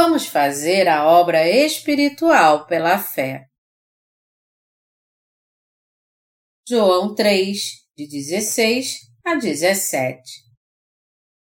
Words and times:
Vamos 0.00 0.26
fazer 0.26 0.86
a 0.86 1.08
obra 1.08 1.50
espiritual 1.50 2.66
pela 2.66 3.00
fé. 3.00 3.46
João 6.68 7.16
3, 7.16 7.58
de 7.96 8.06
16 8.06 8.94
a 9.26 9.34
17 9.34 10.22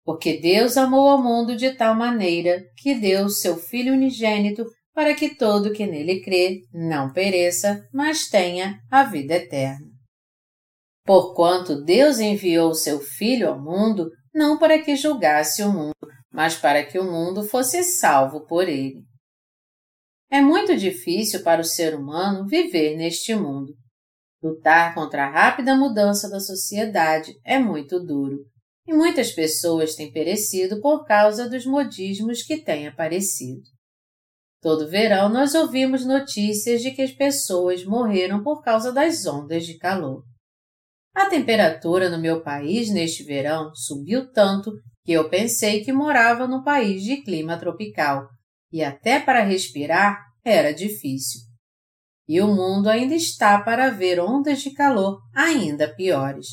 Porque 0.04 0.42
Deus 0.42 0.76
amou 0.76 1.08
ao 1.08 1.24
mundo 1.24 1.56
de 1.56 1.74
tal 1.74 1.96
maneira 1.96 2.62
que 2.76 2.94
deu 2.94 3.30
seu 3.30 3.56
Filho 3.56 3.94
unigênito 3.94 4.66
para 4.94 5.16
que 5.16 5.34
todo 5.34 5.72
que 5.72 5.88
nele 5.88 6.20
crê 6.22 6.64
não 6.74 7.14
pereça, 7.14 7.88
mas 7.94 8.28
tenha 8.28 8.78
a 8.92 9.06
vida 9.06 9.36
eterna. 9.36 9.88
Porquanto 11.06 11.82
Deus 11.82 12.20
enviou 12.20 12.74
seu 12.74 13.00
Filho 13.00 13.48
ao 13.48 13.62
mundo 13.62 14.12
não 14.36 14.60
para 14.60 14.84
que 14.84 14.98
julgasse 14.98 15.64
o 15.64 15.72
mundo, 15.72 15.94
mas 16.34 16.56
para 16.56 16.84
que 16.84 16.98
o 16.98 17.04
mundo 17.04 17.44
fosse 17.44 17.84
salvo 17.84 18.42
por 18.48 18.68
ele. 18.68 19.04
É 20.32 20.42
muito 20.42 20.76
difícil 20.76 21.44
para 21.44 21.62
o 21.62 21.64
ser 21.64 21.94
humano 21.94 22.48
viver 22.48 22.98
neste 22.98 23.36
mundo. 23.36 23.72
Lutar 24.42 24.96
contra 24.96 25.26
a 25.26 25.30
rápida 25.30 25.76
mudança 25.76 26.28
da 26.28 26.40
sociedade 26.40 27.40
é 27.46 27.60
muito 27.60 28.00
duro, 28.00 28.40
e 28.88 28.94
muitas 28.94 29.32
pessoas 29.32 29.96
têm 29.96 30.12
perecido 30.12 30.82
por 30.82 31.06
causa 31.06 31.48
dos 31.48 31.68
modismos 31.68 32.42
que 32.42 32.58
têm 32.58 32.88
aparecido. 32.88 33.62
Todo 34.60 34.90
verão 34.90 35.30
nós 35.30 35.54
ouvimos 35.54 36.04
notícias 36.04 36.82
de 36.82 36.92
que 36.92 37.04
as 37.04 37.12
pessoas 37.12 37.86
morreram 37.86 38.42
por 38.42 38.64
causa 38.64 38.92
das 38.92 39.26
ondas 39.26 39.66
de 39.66 39.78
calor. 39.78 40.24
A 41.14 41.28
temperatura 41.30 42.10
no 42.10 42.20
meu 42.20 42.42
país 42.42 42.90
neste 42.90 43.24
verão 43.24 43.74
subiu 43.76 44.32
tanto 44.32 44.72
que 45.04 45.12
eu 45.12 45.30
pensei 45.30 45.84
que 45.84 45.92
morava 45.92 46.48
num 46.48 46.64
país 46.64 47.04
de 47.04 47.18
clima 47.18 47.58
tropical, 47.58 48.28
e 48.72 48.84
até 48.84 49.20
para 49.20 49.44
respirar 49.44 50.20
era 50.44 50.74
difícil. 50.74 51.42
E 52.28 52.42
o 52.42 52.48
mundo 52.48 52.90
ainda 52.90 53.14
está 53.14 53.62
para 53.62 53.90
ver 53.90 54.20
ondas 54.20 54.62
de 54.62 54.72
calor 54.72 55.20
ainda 55.36 55.94
piores. 55.94 56.48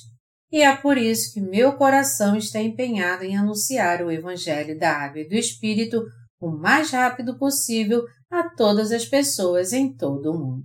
E 0.53 0.63
é 0.63 0.77
por 0.77 0.99
isso 0.99 1.33
que 1.33 1.41
meu 1.41 1.77
coração 1.77 2.37
está 2.37 2.61
empenhado 2.61 3.25
em 3.25 3.37
anunciar 3.37 4.03
o 4.03 4.11
Evangelho 4.11 4.77
da 4.77 4.91
Água 4.91 5.21
e 5.21 5.29
do 5.29 5.35
Espírito 5.35 6.03
o 6.41 6.51
mais 6.51 6.91
rápido 6.91 7.39
possível 7.39 8.05
a 8.31 8.49
todas 8.49 8.91
as 8.91 9.05
pessoas 9.05 9.73
em 9.73 9.95
todo 9.95 10.33
o 10.33 10.39
mundo. 10.39 10.65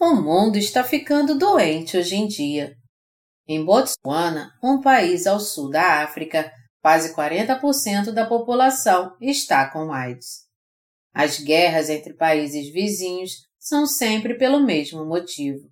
O 0.00 0.14
mundo 0.14 0.56
está 0.56 0.82
ficando 0.82 1.38
doente 1.38 1.96
hoje 1.96 2.16
em 2.16 2.26
dia. 2.26 2.74
Em 3.46 3.64
Botsuana, 3.64 4.52
um 4.62 4.80
país 4.80 5.26
ao 5.26 5.38
sul 5.38 5.70
da 5.70 6.02
África, 6.02 6.50
quase 6.80 7.14
40% 7.14 8.10
da 8.12 8.26
população 8.26 9.14
está 9.20 9.70
com 9.70 9.92
AIDS. 9.92 10.44
As 11.12 11.38
guerras 11.38 11.90
entre 11.90 12.14
países 12.14 12.72
vizinhos 12.72 13.32
são 13.58 13.86
sempre 13.86 14.34
pelo 14.36 14.60
mesmo 14.60 15.04
motivo. 15.04 15.68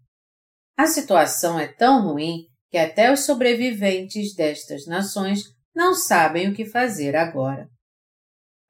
A 0.76 0.86
situação 0.86 1.58
é 1.58 1.66
tão 1.66 2.02
ruim 2.02 2.46
que 2.70 2.78
até 2.78 3.12
os 3.12 3.24
sobreviventes 3.24 4.34
destas 4.34 4.86
nações 4.86 5.42
não 5.74 5.94
sabem 5.94 6.48
o 6.48 6.54
que 6.54 6.64
fazer 6.64 7.16
agora. 7.16 7.68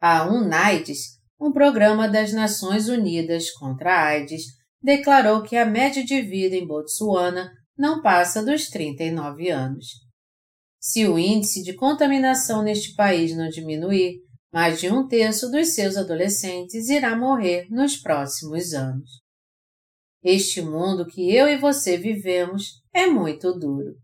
A 0.00 0.24
UNAIDS, 0.26 1.20
um 1.40 1.52
programa 1.52 2.08
das 2.08 2.32
Nações 2.32 2.88
Unidas 2.88 3.50
contra 3.52 3.94
a 3.94 4.06
AIDS, 4.06 4.44
declarou 4.80 5.42
que 5.42 5.56
a 5.56 5.64
média 5.64 6.04
de 6.04 6.20
vida 6.20 6.56
em 6.56 6.66
Botsuana 6.66 7.52
não 7.76 8.02
passa 8.02 8.44
dos 8.44 8.68
39 8.68 9.48
anos. 9.50 9.86
Se 10.80 11.06
o 11.06 11.18
índice 11.18 11.62
de 11.62 11.74
contaminação 11.74 12.62
neste 12.62 12.94
país 12.94 13.36
não 13.36 13.48
diminuir, 13.48 14.18
mais 14.52 14.80
de 14.80 14.90
um 14.90 15.06
terço 15.06 15.50
dos 15.50 15.74
seus 15.74 15.96
adolescentes 15.96 16.88
irá 16.88 17.16
morrer 17.16 17.66
nos 17.70 17.96
próximos 17.96 18.74
anos. 18.74 19.22
Este 20.22 20.60
mundo 20.60 21.06
que 21.06 21.34
eu 21.34 21.48
e 21.48 21.56
você 21.56 21.96
vivemos 21.96 22.82
é 22.92 23.06
muito 23.06 23.52
duro. 23.58 23.96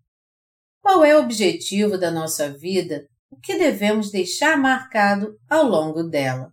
Qual 0.81 1.05
é 1.05 1.17
o 1.17 1.21
objetivo 1.21 1.99
da 1.99 2.11
nossa 2.11 2.51
vida? 2.57 3.07
O 3.31 3.37
que 3.39 3.59
devemos 3.59 4.11
deixar 4.11 4.57
marcado 4.57 5.37
ao 5.49 5.65
longo 5.65 6.03
dela? 6.03 6.51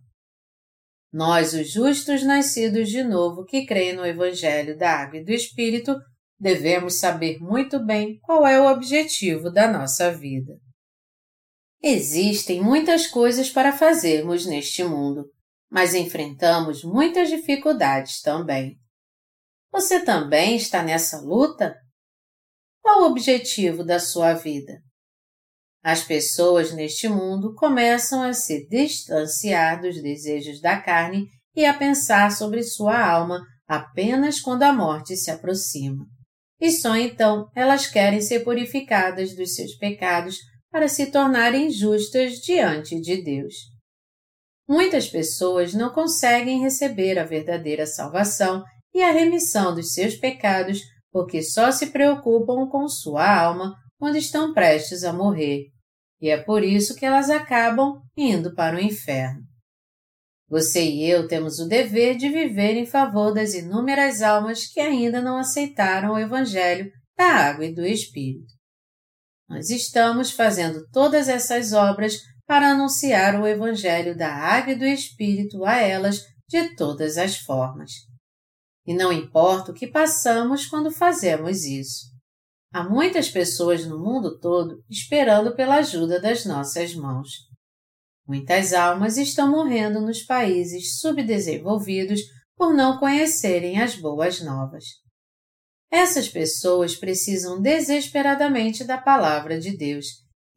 Nós, 1.12 1.54
os 1.54 1.72
justos 1.72 2.22
nascidos 2.22 2.90
de 2.90 3.02
novo 3.02 3.44
que 3.44 3.64
creem 3.64 3.96
no 3.96 4.04
Evangelho 4.04 4.76
da 4.76 4.90
Água 4.90 5.18
e 5.18 5.24
do 5.24 5.30
Espírito, 5.30 5.96
devemos 6.38 6.98
saber 6.98 7.38
muito 7.38 7.78
bem 7.84 8.18
qual 8.20 8.46
é 8.46 8.60
o 8.60 8.70
objetivo 8.70 9.50
da 9.50 9.70
nossa 9.70 10.12
vida. 10.12 10.58
Existem 11.82 12.62
muitas 12.62 13.06
coisas 13.06 13.50
para 13.50 13.72
fazermos 13.72 14.46
neste 14.46 14.84
mundo, 14.84 15.24
mas 15.70 15.94
enfrentamos 15.94 16.82
muitas 16.84 17.28
dificuldades 17.28 18.20
também. 18.20 18.78
Você 19.72 20.04
também 20.04 20.56
está 20.56 20.82
nessa 20.82 21.20
luta? 21.20 21.76
Qual 22.82 23.02
o 23.02 23.06
objetivo 23.06 23.84
da 23.84 23.98
sua 23.98 24.32
vida? 24.32 24.80
As 25.82 26.02
pessoas 26.02 26.72
neste 26.72 27.08
mundo 27.08 27.54
começam 27.54 28.22
a 28.22 28.32
se 28.32 28.66
distanciar 28.68 29.80
dos 29.80 30.02
desejos 30.02 30.60
da 30.60 30.80
carne 30.80 31.28
e 31.54 31.64
a 31.64 31.74
pensar 31.74 32.32
sobre 32.32 32.62
sua 32.62 32.98
alma 32.98 33.40
apenas 33.66 34.40
quando 34.40 34.62
a 34.62 34.72
morte 34.72 35.16
se 35.16 35.30
aproxima 35.30 36.06
e 36.60 36.70
só 36.70 36.96
então 36.96 37.48
elas 37.54 37.86
querem 37.86 38.20
ser 38.20 38.40
purificadas 38.40 39.34
dos 39.34 39.54
seus 39.54 39.74
pecados 39.74 40.38
para 40.70 40.88
se 40.88 41.06
tornarem 41.06 41.70
justas 41.70 42.38
diante 42.38 43.00
de 43.00 43.22
Deus. 43.22 43.54
Muitas 44.68 45.08
pessoas 45.08 45.74
não 45.74 45.90
conseguem 45.90 46.60
receber 46.60 47.18
a 47.18 47.24
verdadeira 47.24 47.86
salvação 47.86 48.64
e 48.92 49.02
a 49.02 49.12
remissão 49.12 49.74
dos 49.74 49.92
seus 49.94 50.16
pecados 50.16 50.80
porque 51.12 51.42
só 51.42 51.70
se 51.70 51.86
preocupam 51.86 52.68
com 52.68 52.88
sua 52.88 53.26
alma 53.26 53.74
quando 53.98 54.16
estão 54.16 54.52
prestes 54.52 55.02
a 55.04 55.12
morrer, 55.12 55.64
e 56.20 56.28
é 56.28 56.36
por 56.36 56.62
isso 56.62 56.94
que 56.94 57.06
elas 57.06 57.30
acabam 57.30 58.02
indo 58.16 58.54
para 58.54 58.76
o 58.76 58.80
inferno. 58.80 59.40
Você 60.48 60.82
e 60.84 61.10
eu 61.10 61.26
temos 61.26 61.58
o 61.58 61.66
dever 61.66 62.16
de 62.16 62.28
viver 62.28 62.76
em 62.76 62.86
favor 62.86 63.34
das 63.34 63.54
inúmeras 63.54 64.22
almas 64.22 64.66
que 64.66 64.78
ainda 64.78 65.20
não 65.20 65.38
aceitaram 65.38 66.14
o 66.14 66.18
Evangelho 66.18 66.90
da 67.18 67.24
Água 67.24 67.64
e 67.64 67.74
do 67.74 67.84
Espírito. 67.84 68.54
Nós 69.48 69.70
estamos 69.70 70.30
fazendo 70.30 70.86
todas 70.92 71.28
essas 71.28 71.72
obras 71.72 72.20
para 72.46 72.70
anunciar 72.70 73.40
o 73.40 73.46
Evangelho 73.46 74.16
da 74.16 74.32
Água 74.32 74.72
e 74.72 74.78
do 74.78 74.84
Espírito 74.84 75.64
a 75.64 75.76
elas 75.76 76.20
de 76.48 76.76
todas 76.76 77.16
as 77.16 77.38
formas. 77.38 77.90
E 78.86 78.94
não 78.94 79.12
importa 79.12 79.72
o 79.72 79.74
que 79.74 79.88
passamos 79.88 80.66
quando 80.66 80.92
fazemos 80.92 81.64
isso. 81.64 82.06
Há 82.72 82.88
muitas 82.88 83.28
pessoas 83.28 83.84
no 83.84 83.98
mundo 83.98 84.38
todo 84.38 84.84
esperando 84.88 85.56
pela 85.56 85.76
ajuda 85.76 86.20
das 86.20 86.44
nossas 86.44 86.94
mãos. 86.94 87.30
Muitas 88.26 88.72
almas 88.72 89.16
estão 89.16 89.50
morrendo 89.50 90.00
nos 90.00 90.22
países 90.22 90.98
subdesenvolvidos 90.98 92.20
por 92.56 92.74
não 92.74 92.98
conhecerem 92.98 93.80
as 93.80 93.94
boas 93.94 94.40
novas. 94.40 94.84
Essas 95.90 96.28
pessoas 96.28 96.96
precisam 96.96 97.60
desesperadamente 97.60 98.82
da 98.82 98.98
palavra 98.98 99.60
de 99.60 99.76
Deus 99.76 100.06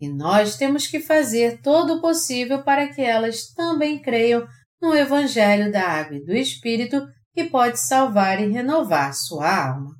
e 0.01 0.09
nós 0.09 0.55
temos 0.55 0.87
que 0.87 0.99
fazer 0.99 1.61
todo 1.61 1.95
o 1.95 2.01
possível 2.01 2.63
para 2.63 2.87
que 2.91 3.01
elas 3.01 3.51
também 3.53 4.01
creiam 4.01 4.47
no 4.81 4.95
Evangelho 4.95 5.71
da 5.71 5.83
Água 5.83 6.17
e 6.17 6.25
do 6.25 6.33
Espírito 6.33 7.05
que 7.33 7.43
pode 7.43 7.79
salvar 7.79 8.41
e 8.41 8.51
renovar 8.51 9.13
sua 9.13 9.69
alma. 9.69 9.93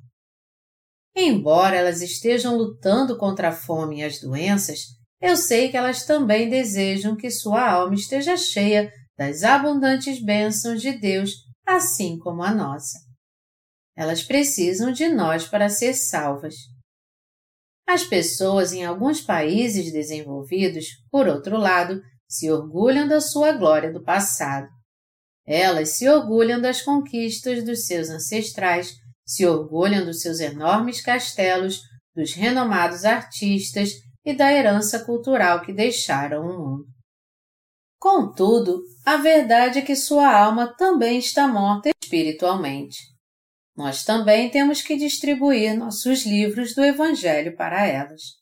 Embora 1.14 1.76
elas 1.76 2.00
estejam 2.02 2.56
lutando 2.56 3.16
contra 3.18 3.50
a 3.50 3.52
fome 3.52 3.98
e 4.00 4.04
as 4.04 4.20
doenças, 4.20 4.80
eu 5.20 5.36
sei 5.36 5.70
que 5.70 5.76
elas 5.76 6.06
também 6.06 6.48
desejam 6.48 7.14
que 7.14 7.30
sua 7.30 7.70
alma 7.70 7.94
esteja 7.94 8.36
cheia 8.36 8.90
das 9.18 9.42
abundantes 9.42 10.22
bênçãos 10.22 10.80
de 10.80 10.92
Deus, 10.92 11.32
assim 11.66 12.18
como 12.18 12.42
a 12.42 12.54
nossa. 12.54 12.98
Elas 13.94 14.22
precisam 14.22 14.90
de 14.92 15.08
nós 15.08 15.46
para 15.46 15.68
ser 15.68 15.92
salvas. 15.92 16.54
As 17.86 18.02
pessoas 18.02 18.72
em 18.72 18.84
alguns 18.84 19.20
países 19.20 19.92
desenvolvidos, 19.92 20.86
por 21.10 21.28
outro 21.28 21.58
lado, 21.58 22.00
se 22.26 22.50
orgulham 22.50 23.06
da 23.06 23.20
sua 23.20 23.52
glória 23.52 23.92
do 23.92 24.02
passado. 24.02 24.68
Elas 25.44 25.90
se 25.90 26.08
orgulham 26.08 26.60
das 26.60 26.80
conquistas 26.80 27.62
dos 27.64 27.84
seus 27.86 28.08
ancestrais, 28.08 28.94
se 29.26 29.44
orgulham 29.44 30.06
dos 30.06 30.22
seus 30.22 30.40
enormes 30.40 31.02
castelos, 31.02 31.80
dos 32.14 32.32
renomados 32.32 33.04
artistas 33.04 33.90
e 34.24 34.34
da 34.34 34.52
herança 34.52 35.04
cultural 35.04 35.62
que 35.62 35.72
deixaram 35.72 36.42
o 36.42 36.58
mundo. 36.58 36.86
Contudo, 37.98 38.82
a 39.04 39.18
verdade 39.18 39.78
é 39.78 39.82
que 39.82 39.94
sua 39.94 40.34
alma 40.34 40.74
também 40.76 41.18
está 41.18 41.46
morta 41.46 41.90
espiritualmente. 42.02 42.98
Nós 43.76 44.04
também 44.04 44.50
temos 44.50 44.82
que 44.82 44.96
distribuir 44.96 45.76
nossos 45.76 46.24
livros 46.24 46.74
do 46.74 46.84
Evangelho 46.84 47.56
para 47.56 47.86
elas. 47.86 48.38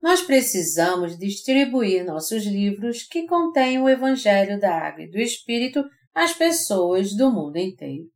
nós 0.00 0.20
precisamos 0.20 1.16
distribuir 1.16 2.04
nossos 2.04 2.44
livros 2.44 3.04
que 3.04 3.24
contêm 3.24 3.80
o 3.80 3.88
Evangelho 3.88 4.58
da 4.58 4.76
Água 4.76 5.04
e 5.04 5.10
do 5.10 5.18
Espírito 5.18 5.84
às 6.12 6.32
pessoas 6.34 7.14
do 7.14 7.30
mundo 7.30 7.56
inteiro. 7.56 8.10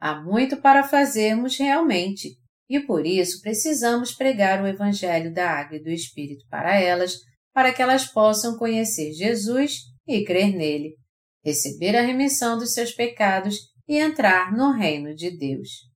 Há 0.00 0.22
muito 0.22 0.56
para 0.62 0.82
fazermos 0.82 1.58
realmente, 1.58 2.38
e 2.68 2.80
por 2.80 3.06
isso 3.06 3.40
precisamos 3.40 4.12
pregar 4.12 4.62
o 4.62 4.66
Evangelho 4.66 5.32
da 5.32 5.50
Água 5.50 5.76
e 5.76 5.82
do 5.82 5.90
Espírito 5.90 6.44
para 6.50 6.78
elas, 6.78 7.16
para 7.52 7.72
que 7.72 7.80
elas 7.80 8.04
possam 8.04 8.58
conhecer 8.58 9.12
Jesus 9.12 9.80
e 10.06 10.24
crer 10.24 10.54
nele, 10.54 10.96
receber 11.44 11.96
a 11.96 12.02
remissão 12.02 12.58
dos 12.58 12.74
seus 12.74 12.92
pecados 12.92 13.56
e 13.88 13.96
entrar 13.98 14.52
no 14.52 14.72
reino 14.72 15.14
de 15.14 15.30
Deus. 15.36 15.88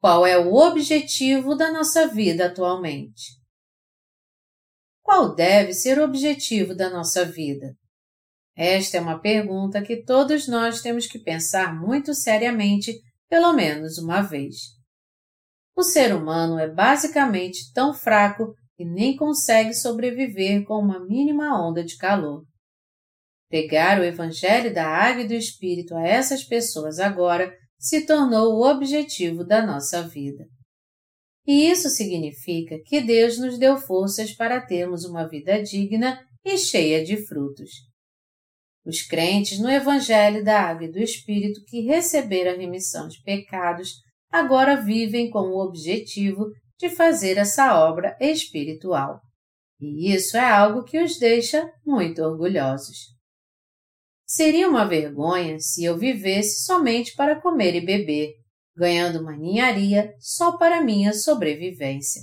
Qual 0.00 0.26
é 0.26 0.36
o 0.36 0.52
objetivo 0.52 1.54
da 1.54 1.72
nossa 1.72 2.06
vida 2.08 2.46
atualmente? 2.46 3.42
Qual 5.02 5.34
deve 5.34 5.72
ser 5.72 5.98
o 5.98 6.04
objetivo 6.04 6.74
da 6.74 6.90
nossa 6.90 7.24
vida? 7.24 7.74
Esta 8.56 8.98
é 8.98 9.00
uma 9.00 9.18
pergunta 9.18 9.82
que 9.82 10.04
todos 10.04 10.46
nós 10.46 10.82
temos 10.82 11.06
que 11.06 11.18
pensar 11.18 11.74
muito 11.74 12.14
seriamente, 12.14 13.00
pelo 13.28 13.52
menos 13.54 13.98
uma 13.98 14.20
vez. 14.20 14.73
O 15.76 15.82
ser 15.82 16.14
humano 16.14 16.58
é 16.58 16.68
basicamente 16.68 17.72
tão 17.72 17.92
fraco 17.92 18.54
que 18.76 18.84
nem 18.84 19.16
consegue 19.16 19.74
sobreviver 19.74 20.64
com 20.64 20.74
uma 20.74 21.04
mínima 21.04 21.60
onda 21.60 21.84
de 21.84 21.96
calor. 21.96 22.44
Pregar 23.48 24.00
o 24.00 24.04
Evangelho 24.04 24.72
da 24.72 24.86
Água 24.86 25.22
e 25.22 25.28
do 25.28 25.34
Espírito 25.34 25.94
a 25.94 26.06
essas 26.06 26.44
pessoas 26.44 26.98
agora 26.98 27.52
se 27.78 28.06
tornou 28.06 28.54
o 28.54 28.68
objetivo 28.68 29.44
da 29.44 29.64
nossa 29.64 30.02
vida. 30.08 30.44
E 31.46 31.70
isso 31.70 31.90
significa 31.90 32.78
que 32.86 33.00
Deus 33.00 33.38
nos 33.38 33.58
deu 33.58 33.76
forças 33.76 34.32
para 34.32 34.64
termos 34.64 35.04
uma 35.04 35.28
vida 35.28 35.62
digna 35.62 36.24
e 36.44 36.56
cheia 36.56 37.04
de 37.04 37.26
frutos. 37.26 37.70
Os 38.84 39.02
crentes 39.02 39.58
no 39.58 39.70
Evangelho 39.70 40.44
da 40.44 40.60
Água 40.60 40.86
e 40.86 40.90
do 40.90 40.98
Espírito 40.98 41.60
que 41.66 41.80
receberam 41.82 42.52
a 42.52 42.56
remissão 42.56 43.08
de 43.08 43.22
pecados 43.22 44.03
agora 44.34 44.74
vivem 44.74 45.30
com 45.30 45.38
o 45.38 45.64
objetivo 45.64 46.50
de 46.76 46.90
fazer 46.90 47.38
essa 47.38 47.78
obra 47.78 48.16
espiritual. 48.20 49.20
E 49.80 50.12
isso 50.12 50.36
é 50.36 50.44
algo 50.44 50.82
que 50.82 51.00
os 51.00 51.20
deixa 51.20 51.70
muito 51.86 52.20
orgulhosos. 52.20 53.14
Seria 54.26 54.68
uma 54.68 54.84
vergonha 54.84 55.60
se 55.60 55.84
eu 55.84 55.96
vivesse 55.96 56.64
somente 56.64 57.14
para 57.14 57.40
comer 57.40 57.76
e 57.76 57.86
beber, 57.86 58.32
ganhando 58.76 59.20
uma 59.20 59.36
ninharia 59.36 60.12
só 60.18 60.56
para 60.56 60.82
minha 60.82 61.12
sobrevivência. 61.12 62.22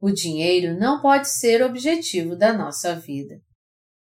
O 0.00 0.12
dinheiro 0.12 0.78
não 0.78 1.02
pode 1.02 1.28
ser 1.28 1.60
objetivo 1.60 2.36
da 2.36 2.52
nossa 2.52 2.94
vida. 2.94 3.40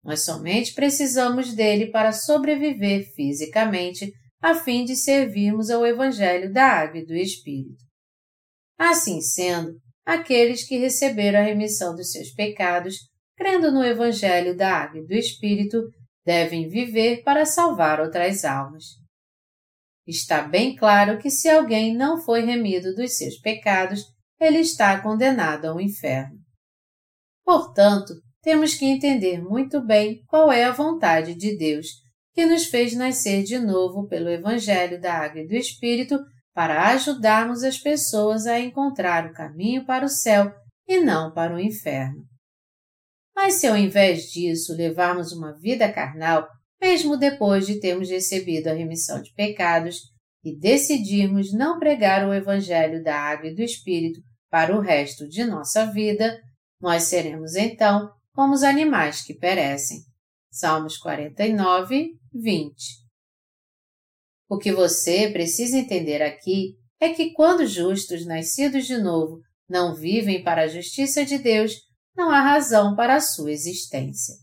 Nós 0.01 0.23
somente 0.23 0.73
precisamos 0.73 1.53
dele 1.53 1.87
para 1.87 2.13
sobreviver 2.13 3.13
fisicamente, 3.13 4.13
a 4.45 4.53
fim 4.53 4.85
de 4.85 4.95
servirmos 4.95 5.71
ao 5.71 5.83
Evangelho 5.83 6.53
da 6.53 6.67
Água 6.67 6.99
e 6.99 7.05
do 7.07 7.15
Espírito. 7.15 7.83
Assim 8.77 9.19
sendo, 9.19 9.71
aqueles 10.05 10.67
que 10.67 10.77
receberam 10.77 11.39
a 11.39 11.41
remissão 11.41 11.95
dos 11.95 12.11
seus 12.11 12.29
pecados, 12.31 12.95
crendo 13.35 13.71
no 13.71 13.83
Evangelho 13.83 14.55
da 14.55 14.71
Água 14.71 14.99
e 14.99 15.07
do 15.07 15.15
Espírito, 15.15 15.81
devem 16.23 16.69
viver 16.69 17.23
para 17.23 17.43
salvar 17.43 17.99
outras 17.99 18.45
almas. 18.45 18.83
Está 20.05 20.43
bem 20.43 20.75
claro 20.75 21.17
que 21.17 21.31
se 21.31 21.49
alguém 21.49 21.97
não 21.97 22.21
foi 22.21 22.45
remido 22.45 22.93
dos 22.93 23.17
seus 23.17 23.39
pecados, 23.39 24.03
ele 24.39 24.59
está 24.59 25.01
condenado 25.01 25.65
ao 25.65 25.81
inferno. 25.81 26.37
Portanto, 27.43 28.13
temos 28.43 28.75
que 28.75 28.85
entender 28.85 29.41
muito 29.41 29.83
bem 29.83 30.23
qual 30.27 30.51
é 30.51 30.65
a 30.65 30.71
vontade 30.71 31.33
de 31.33 31.57
Deus, 31.57 32.04
que 32.35 32.45
nos 32.45 32.65
fez 32.65 32.93
nascer 32.93 33.43
de 33.43 33.57
novo 33.57 34.07
pelo 34.07 34.29
Evangelho 34.29 34.99
da 34.99 35.13
Água 35.13 35.39
e 35.39 35.47
do 35.47 35.55
Espírito 35.55 36.19
para 36.53 36.89
ajudarmos 36.89 37.63
as 37.63 37.77
pessoas 37.77 38.45
a 38.45 38.59
encontrar 38.59 39.25
o 39.25 39.33
caminho 39.33 39.85
para 39.85 40.05
o 40.05 40.09
céu 40.09 40.53
e 40.85 40.99
não 40.99 41.33
para 41.33 41.55
o 41.55 41.59
inferno. 41.59 42.25
Mas 43.33 43.55
se 43.55 43.67
ao 43.67 43.77
invés 43.77 44.23
disso 44.31 44.75
levarmos 44.75 45.31
uma 45.31 45.57
vida 45.57 45.91
carnal, 45.91 46.45
mesmo 46.81 47.15
depois 47.15 47.65
de 47.65 47.79
termos 47.79 48.09
recebido 48.09 48.67
a 48.67 48.73
remissão 48.73 49.21
de 49.21 49.33
pecados, 49.33 49.99
e 50.43 50.55
decidirmos 50.55 51.51
não 51.53 51.79
pregar 51.79 52.27
o 52.27 52.33
Evangelho 52.33 53.01
da 53.01 53.17
Água 53.17 53.49
e 53.49 53.55
do 53.55 53.63
Espírito 53.63 54.19
para 54.49 54.75
o 54.75 54.79
resto 54.79 55.27
de 55.27 55.43
nossa 55.43 55.85
vida, 55.85 56.39
nós 56.79 57.03
seremos 57.03 57.55
então 57.55 58.11
como 58.33 58.53
os 58.53 58.61
animais 58.61 59.21
que 59.21 59.33
perecem. 59.33 59.99
Salmos 60.51 60.97
49, 60.97 62.11
20. 62.37 62.75
O 64.49 64.57
que 64.57 64.73
você 64.73 65.31
precisa 65.31 65.77
entender 65.77 66.21
aqui 66.21 66.75
é 66.99 67.09
que 67.13 67.31
quando 67.31 67.65
justos 67.65 68.25
nascidos 68.25 68.85
de 68.85 68.97
novo 68.97 69.39
não 69.69 69.95
vivem 69.95 70.43
para 70.43 70.63
a 70.63 70.67
justiça 70.67 71.25
de 71.25 71.37
Deus, 71.37 71.73
não 72.15 72.29
há 72.29 72.41
razão 72.41 72.93
para 72.93 73.15
a 73.15 73.21
sua 73.21 73.51
existência. 73.51 74.35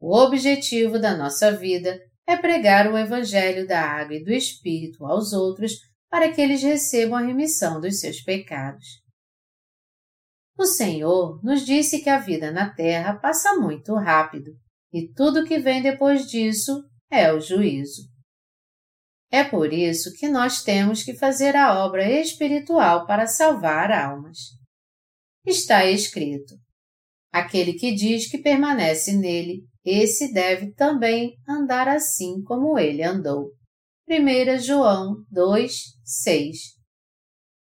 O 0.00 0.16
objetivo 0.16 0.98
da 0.98 1.16
nossa 1.16 1.56
vida 1.56 2.00
é 2.26 2.36
pregar 2.36 2.92
o 2.92 2.98
Evangelho 2.98 3.66
da 3.66 3.80
Água 3.80 4.16
e 4.16 4.24
do 4.24 4.32
Espírito 4.32 5.06
aos 5.06 5.32
outros 5.32 5.74
para 6.10 6.32
que 6.32 6.40
eles 6.40 6.62
recebam 6.62 7.16
a 7.16 7.22
remissão 7.22 7.80
dos 7.80 8.00
seus 8.00 8.20
pecados. 8.20 8.86
O 10.58 10.66
Senhor 10.66 11.40
nos 11.44 11.64
disse 11.64 12.02
que 12.02 12.10
a 12.10 12.18
vida 12.18 12.50
na 12.50 12.74
terra 12.74 13.14
passa 13.14 13.54
muito 13.54 13.94
rápido 13.94 14.52
e 14.92 15.12
tudo 15.12 15.44
que 15.44 15.58
vem 15.58 15.82
depois 15.82 16.26
disso 16.26 16.84
é 17.10 17.32
o 17.32 17.40
juízo. 17.40 18.02
É 19.30 19.42
por 19.42 19.72
isso 19.72 20.12
que 20.12 20.28
nós 20.28 20.62
temos 20.62 21.02
que 21.02 21.14
fazer 21.14 21.56
a 21.56 21.84
obra 21.84 22.08
espiritual 22.20 23.06
para 23.06 23.26
salvar 23.26 23.90
almas. 23.90 24.38
Está 25.46 25.86
escrito: 25.86 26.54
aquele 27.32 27.72
que 27.74 27.94
diz 27.94 28.30
que 28.30 28.38
permanece 28.38 29.16
nele, 29.16 29.64
esse 29.84 30.32
deve 30.32 30.72
também 30.74 31.34
andar 31.48 31.88
assim 31.88 32.42
como 32.42 32.78
ele 32.78 33.02
andou. 33.02 33.50
1 34.08 34.58
João 34.58 35.24
2, 35.30 35.72
6 36.04 36.82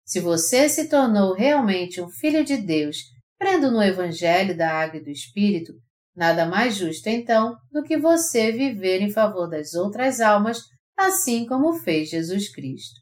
se 0.05 0.19
você 0.19 0.69
se 0.69 0.87
tornou 0.87 1.33
realmente 1.33 1.99
um 1.99 2.07
filho 2.07 2.45
de 2.45 2.57
Deus, 2.57 2.97
crendo 3.39 3.71
no 3.71 3.81
Evangelho 3.81 4.55
da 4.55 4.71
Água 4.71 4.99
e 4.99 5.03
do 5.03 5.09
Espírito, 5.09 5.73
nada 6.15 6.45
mais 6.45 6.75
justo 6.75 7.07
então 7.07 7.55
do 7.71 7.83
que 7.83 7.97
você 7.97 8.51
viver 8.51 9.01
em 9.01 9.11
favor 9.11 9.49
das 9.49 9.73
outras 9.73 10.21
almas, 10.21 10.59
assim 10.97 11.45
como 11.45 11.73
fez 11.79 12.09
Jesus 12.09 12.51
Cristo. 12.51 13.01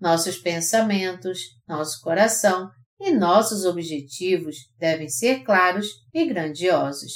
Nossos 0.00 0.38
pensamentos, 0.38 1.38
nosso 1.66 2.00
coração 2.00 2.68
e 3.00 3.12
nossos 3.12 3.64
objetivos 3.64 4.56
devem 4.78 5.08
ser 5.08 5.44
claros 5.44 5.86
e 6.12 6.26
grandiosos. 6.26 7.12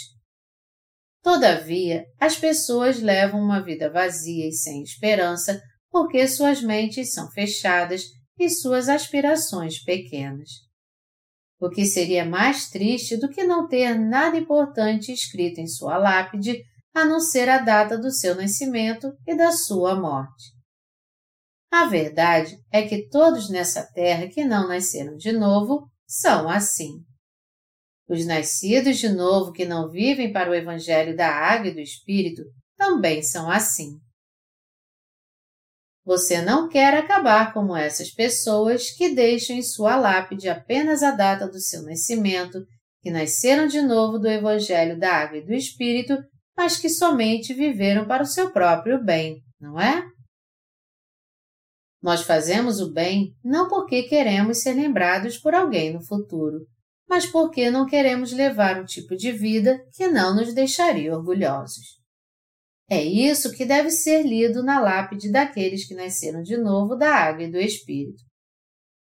Todavia, 1.23 2.05
as 2.21 2.37
pessoas 2.37 3.00
levam 3.00 3.40
uma 3.40 3.61
vida 3.61 3.90
vazia 3.90 4.49
e 4.49 4.52
sem 4.52 4.83
esperança 4.83 5.61
porque 5.90 6.28
suas 6.28 6.62
mentes 6.62 7.12
são 7.12 7.31
fechadas 7.31 8.05
e 8.38 8.50
suas 8.50 8.88
aspirações 8.88 9.83
pequenas. 9.83 10.65
O 11.58 11.70
que 11.70 11.84
seria 11.84 12.25
mais 12.25 12.68
triste 12.68 13.16
do 13.16 13.28
que 13.28 13.44
não 13.44 13.66
ter 13.66 13.98
nada 13.98 14.36
importante 14.36 15.12
escrito 15.12 15.58
em 15.58 15.66
sua 15.66 15.96
lápide 15.96 16.62
a 16.94 17.04
não 17.04 17.20
ser 17.20 17.48
a 17.48 17.58
data 17.58 17.98
do 17.98 18.10
seu 18.10 18.34
nascimento 18.34 19.12
e 19.26 19.36
da 19.36 19.52
sua 19.52 19.94
morte. 19.94 20.56
A 21.70 21.84
verdade 21.86 22.56
é 22.72 22.86
que 22.86 23.08
todos 23.08 23.50
nessa 23.50 23.84
terra 23.92 24.28
que 24.28 24.44
não 24.44 24.68
nasceram 24.68 25.16
de 25.16 25.32
novo 25.32 25.90
são 26.06 26.48
assim. 26.48 27.04
Os 28.08 28.25
nascidos 28.25 28.98
de 28.98 29.08
novo 29.08 29.52
que 29.52 29.64
não 29.66 29.90
vivem 29.90 30.32
para 30.32 30.50
o 30.50 30.54
Evangelho 30.54 31.16
da 31.16 31.28
Água 31.28 31.68
e 31.68 31.75
do 31.75 31.80
Espírito 31.80 32.42
também 32.76 33.22
são 33.22 33.50
assim. 33.50 33.98
Você 36.06 36.40
não 36.40 36.68
quer 36.68 36.94
acabar 36.94 37.52
como 37.52 37.75
essas 37.75 38.12
pessoas 38.12 38.92
que 38.92 39.12
deixam 39.12 39.56
em 39.56 39.62
sua 39.62 39.96
lápide 39.96 40.48
apenas 40.48 41.02
a 41.02 41.10
data 41.10 41.48
do 41.48 41.58
seu 41.58 41.82
nascimento, 41.82 42.64
que 43.02 43.10
nasceram 43.10 43.66
de 43.66 43.82
novo 43.82 44.16
do 44.16 44.28
Evangelho 44.28 44.96
da 44.96 45.12
Água 45.12 45.38
e 45.38 45.44
do 45.44 45.52
Espírito, 45.52 46.16
mas 46.56 46.76
que 46.76 46.88
somente 46.88 47.52
viveram 47.52 48.06
para 48.06 48.22
o 48.22 48.26
seu 48.26 48.52
próprio 48.52 49.02
bem, 49.04 49.42
não 49.60 49.80
é? 49.80 50.06
Nós 52.00 52.22
fazemos 52.22 52.80
o 52.80 52.92
bem 52.92 53.32
não 53.42 53.68
porque 53.68 54.04
queremos 54.04 54.62
ser 54.62 54.75
lembrados 54.75 55.36
por 55.36 55.56
alguém 55.56 55.92
no 55.92 56.04
futuro, 56.04 56.60
mas 57.08 57.26
porque 57.26 57.68
não 57.68 57.84
queremos 57.84 58.32
levar 58.32 58.80
um 58.80 58.84
tipo 58.84 59.16
de 59.16 59.32
vida 59.32 59.84
que 59.92 60.06
não 60.06 60.36
nos 60.36 60.54
deixaria 60.54 61.12
orgulhosos. 61.12 61.96
É 62.88 63.02
isso 63.02 63.52
que 63.52 63.64
deve 63.64 63.90
ser 63.90 64.23
lido 64.23 64.62
na 64.62 64.81
lápide 64.81 65.31
daqueles 65.31 65.87
que 65.87 65.95
nasceram 65.95 66.43
de 66.43 66.57
novo 66.57 66.95
da 66.95 67.12
água 67.12 67.43
e 67.43 67.50
do 67.50 67.59
Espírito. 67.59 68.23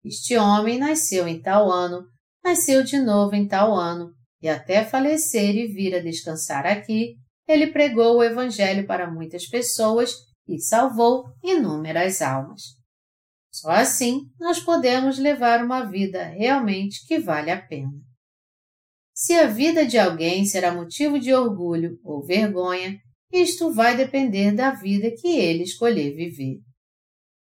Este 0.03 0.37
homem 0.37 0.77
nasceu 0.77 1.27
em 1.27 1.41
tal 1.41 1.71
ano, 1.71 2.05
nasceu 2.43 2.83
de 2.83 2.99
novo 2.99 3.35
em 3.35 3.47
tal 3.47 3.73
ano, 3.73 4.13
e 4.41 4.49
até 4.49 4.83
falecer 4.83 5.55
e 5.55 5.67
vir 5.67 5.95
a 5.95 6.01
descansar 6.01 6.65
aqui, 6.65 7.15
ele 7.47 7.67
pregou 7.67 8.17
o 8.17 8.23
Evangelho 8.23 8.85
para 8.85 9.09
muitas 9.09 9.47
pessoas 9.47 10.13
e 10.47 10.59
salvou 10.59 11.25
inúmeras 11.43 12.21
almas. 12.21 12.61
Só 13.51 13.71
assim 13.71 14.21
nós 14.39 14.59
podemos 14.59 15.17
levar 15.17 15.63
uma 15.63 15.83
vida 15.83 16.23
realmente 16.23 17.05
que 17.07 17.17
vale 17.17 17.49
a 17.49 17.61
pena. 17.61 17.91
Se 19.13 19.33
a 19.33 19.47
vida 19.47 19.85
de 19.85 19.97
alguém 19.97 20.45
será 20.45 20.73
motivo 20.73 21.19
de 21.19 21.33
orgulho 21.33 21.99
ou 22.03 22.23
vergonha, 22.25 22.97
isto 23.31 23.73
vai 23.73 23.95
depender 23.95 24.51
da 24.51 24.71
vida 24.71 25.11
que 25.11 25.27
ele 25.27 25.63
escolher 25.63 26.15
viver. 26.15 26.59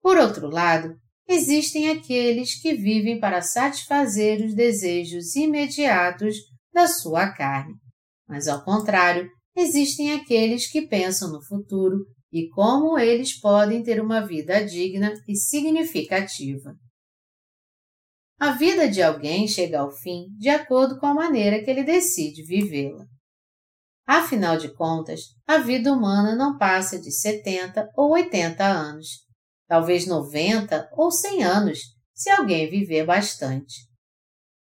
Por 0.02 0.16
outro 0.16 0.48
lado, 0.48 0.94
existem 1.28 1.90
aqueles 1.90 2.60
que 2.60 2.74
vivem 2.74 3.18
para 3.18 3.42
satisfazer 3.42 4.44
os 4.44 4.54
desejos 4.54 5.34
imediatos 5.36 6.36
da 6.72 6.86
sua 6.86 7.32
carne, 7.32 7.74
mas 8.28 8.48
ao 8.48 8.64
contrário, 8.64 9.28
existem 9.56 10.12
aqueles 10.12 10.70
que 10.70 10.86
pensam 10.86 11.32
no 11.32 11.44
futuro 11.44 12.04
e 12.32 12.48
como 12.50 12.98
eles 12.98 13.38
podem 13.38 13.82
ter 13.82 14.00
uma 14.00 14.26
vida 14.26 14.64
digna 14.64 15.12
e 15.28 15.34
significativa. 15.34 16.74
A 18.38 18.52
vida 18.52 18.88
de 18.88 19.02
alguém 19.02 19.46
chega 19.46 19.80
ao 19.80 19.90
fim 19.90 20.28
de 20.38 20.48
acordo 20.48 20.98
com 20.98 21.06
a 21.06 21.14
maneira 21.14 21.62
que 21.62 21.70
ele 21.70 21.82
decide 21.82 22.42
vivê-la. 22.44 23.04
Afinal 24.12 24.56
de 24.56 24.74
contas, 24.74 25.20
a 25.46 25.58
vida 25.58 25.92
humana 25.92 26.34
não 26.34 26.58
passa 26.58 27.00
de 27.00 27.12
70 27.12 27.90
ou 27.96 28.10
80 28.14 28.64
anos, 28.64 29.06
talvez 29.68 30.04
90 30.04 30.90
ou 30.94 31.12
100 31.12 31.44
anos, 31.44 31.78
se 32.12 32.28
alguém 32.28 32.68
viver 32.68 33.06
bastante. 33.06 33.72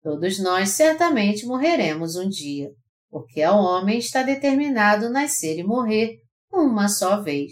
Todos 0.01 0.39
nós 0.39 0.69
certamente 0.69 1.45
morreremos 1.45 2.15
um 2.15 2.27
dia, 2.27 2.71
porque 3.07 3.43
ao 3.43 3.59
homem 3.59 3.99
está 3.99 4.23
determinado 4.23 5.11
nascer 5.11 5.59
e 5.59 5.63
morrer 5.63 6.15
uma 6.51 6.89
só 6.89 7.21
vez. 7.21 7.51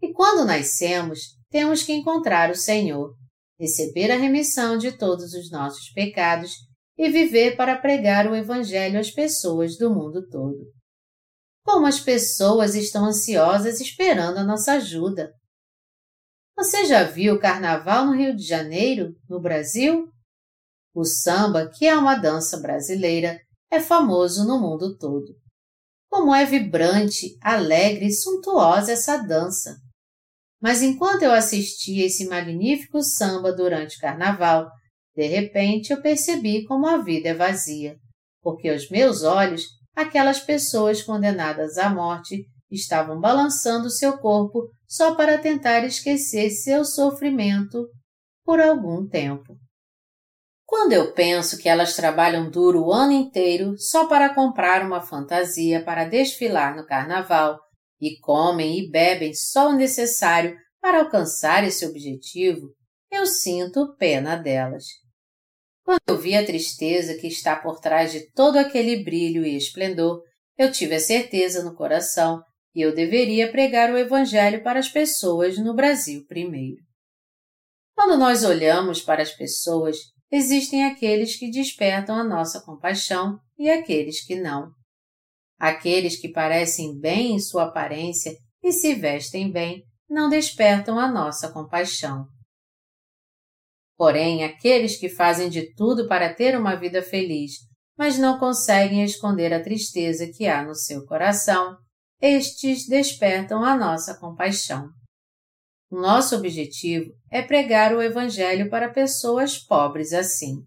E 0.00 0.14
quando 0.14 0.46
nascemos, 0.46 1.36
temos 1.50 1.82
que 1.82 1.92
encontrar 1.92 2.50
o 2.50 2.56
Senhor, 2.56 3.14
receber 3.58 4.10
a 4.10 4.16
remissão 4.16 4.78
de 4.78 4.92
todos 4.92 5.34
os 5.34 5.50
nossos 5.50 5.92
pecados 5.92 6.54
e 7.00 7.08
viver 7.08 7.56
para 7.56 7.78
pregar 7.78 8.30
o 8.30 8.36
Evangelho 8.36 9.00
às 9.00 9.10
pessoas 9.10 9.78
do 9.78 9.88
mundo 9.88 10.28
todo. 10.28 10.70
Como 11.64 11.86
as 11.86 11.98
pessoas 11.98 12.74
estão 12.74 13.06
ansiosas 13.06 13.80
esperando 13.80 14.36
a 14.36 14.44
nossa 14.44 14.72
ajuda. 14.72 15.32
Você 16.54 16.84
já 16.84 17.02
viu 17.02 17.36
o 17.36 17.40
carnaval 17.40 18.04
no 18.04 18.12
Rio 18.12 18.36
de 18.36 18.42
Janeiro, 18.42 19.14
no 19.26 19.40
Brasil? 19.40 20.12
O 20.94 21.02
samba, 21.06 21.70
que 21.70 21.86
é 21.86 21.96
uma 21.96 22.16
dança 22.16 22.60
brasileira, 22.60 23.40
é 23.70 23.80
famoso 23.80 24.46
no 24.46 24.60
mundo 24.60 24.98
todo. 24.98 25.34
Como 26.10 26.34
é 26.34 26.44
vibrante, 26.44 27.34
alegre 27.40 28.08
e 28.08 28.12
suntuosa 28.12 28.92
essa 28.92 29.16
dança! 29.16 29.74
Mas 30.60 30.82
enquanto 30.82 31.22
eu 31.22 31.32
assistia 31.32 32.04
esse 32.04 32.28
magnífico 32.28 33.02
samba 33.02 33.54
durante 33.54 33.96
o 33.96 34.00
carnaval, 34.00 34.70
de 35.20 35.26
repente 35.26 35.92
eu 35.92 36.00
percebi 36.00 36.64
como 36.64 36.86
a 36.86 36.96
vida 36.96 37.28
é 37.28 37.34
vazia, 37.34 37.94
porque 38.40 38.70
aos 38.70 38.88
meus 38.88 39.22
olhos 39.22 39.64
aquelas 39.94 40.40
pessoas 40.40 41.02
condenadas 41.02 41.76
à 41.76 41.90
morte 41.90 42.46
estavam 42.70 43.20
balançando 43.20 43.90
seu 43.90 44.16
corpo 44.16 44.70
só 44.88 45.14
para 45.14 45.36
tentar 45.36 45.84
esquecer 45.84 46.48
seu 46.48 46.86
sofrimento 46.86 47.86
por 48.46 48.62
algum 48.62 49.06
tempo. 49.06 49.58
Quando 50.64 50.94
eu 50.94 51.12
penso 51.12 51.58
que 51.58 51.68
elas 51.68 51.94
trabalham 51.94 52.48
duro 52.48 52.86
o 52.86 52.90
ano 52.90 53.12
inteiro 53.12 53.76
só 53.76 54.06
para 54.06 54.34
comprar 54.34 54.86
uma 54.86 55.02
fantasia 55.02 55.84
para 55.84 56.06
desfilar 56.06 56.74
no 56.74 56.86
carnaval 56.86 57.60
e 58.00 58.18
comem 58.20 58.78
e 58.78 58.90
bebem 58.90 59.34
só 59.34 59.68
o 59.68 59.76
necessário 59.76 60.56
para 60.80 61.00
alcançar 61.00 61.62
esse 61.62 61.84
objetivo, 61.84 62.70
eu 63.10 63.26
sinto 63.26 63.94
pena 63.98 64.34
delas. 64.34 64.84
Quando 65.90 66.02
eu 66.06 66.18
vi 66.18 66.36
a 66.36 66.46
tristeza 66.46 67.16
que 67.16 67.26
está 67.26 67.56
por 67.56 67.80
trás 67.80 68.12
de 68.12 68.30
todo 68.30 68.56
aquele 68.58 69.02
brilho 69.02 69.44
e 69.44 69.56
esplendor, 69.56 70.22
eu 70.56 70.70
tive 70.70 70.94
a 70.94 71.00
certeza 71.00 71.64
no 71.64 71.74
coração 71.74 72.40
que 72.72 72.80
eu 72.80 72.94
deveria 72.94 73.50
pregar 73.50 73.92
o 73.92 73.98
Evangelho 73.98 74.62
para 74.62 74.78
as 74.78 74.88
pessoas 74.88 75.58
no 75.58 75.74
Brasil 75.74 76.24
primeiro. 76.28 76.80
Quando 77.92 78.16
nós 78.16 78.44
olhamos 78.44 79.02
para 79.02 79.20
as 79.20 79.32
pessoas, 79.32 79.96
existem 80.30 80.84
aqueles 80.84 81.36
que 81.36 81.50
despertam 81.50 82.14
a 82.14 82.22
nossa 82.22 82.60
compaixão 82.60 83.40
e 83.58 83.68
aqueles 83.68 84.24
que 84.24 84.36
não. 84.36 84.70
Aqueles 85.58 86.16
que 86.16 86.28
parecem 86.28 87.00
bem 87.00 87.32
em 87.32 87.40
sua 87.40 87.64
aparência 87.64 88.32
e 88.62 88.70
se 88.70 88.94
vestem 88.94 89.50
bem 89.50 89.82
não 90.08 90.28
despertam 90.28 91.00
a 91.00 91.10
nossa 91.10 91.50
compaixão. 91.50 92.28
Porém, 94.00 94.44
aqueles 94.44 94.96
que 94.96 95.10
fazem 95.10 95.50
de 95.50 95.74
tudo 95.74 96.08
para 96.08 96.32
ter 96.32 96.58
uma 96.58 96.74
vida 96.74 97.02
feliz, 97.02 97.56
mas 97.98 98.18
não 98.18 98.38
conseguem 98.38 99.04
esconder 99.04 99.52
a 99.52 99.62
tristeza 99.62 100.26
que 100.34 100.46
há 100.46 100.64
no 100.64 100.74
seu 100.74 101.04
coração, 101.04 101.76
estes 102.18 102.86
despertam 102.88 103.62
a 103.62 103.76
nossa 103.76 104.18
compaixão. 104.18 104.88
Nosso 105.90 106.34
objetivo 106.34 107.12
é 107.30 107.42
pregar 107.42 107.94
o 107.94 108.00
Evangelho 108.00 108.70
para 108.70 108.88
pessoas 108.88 109.58
pobres 109.58 110.14
assim, 110.14 110.62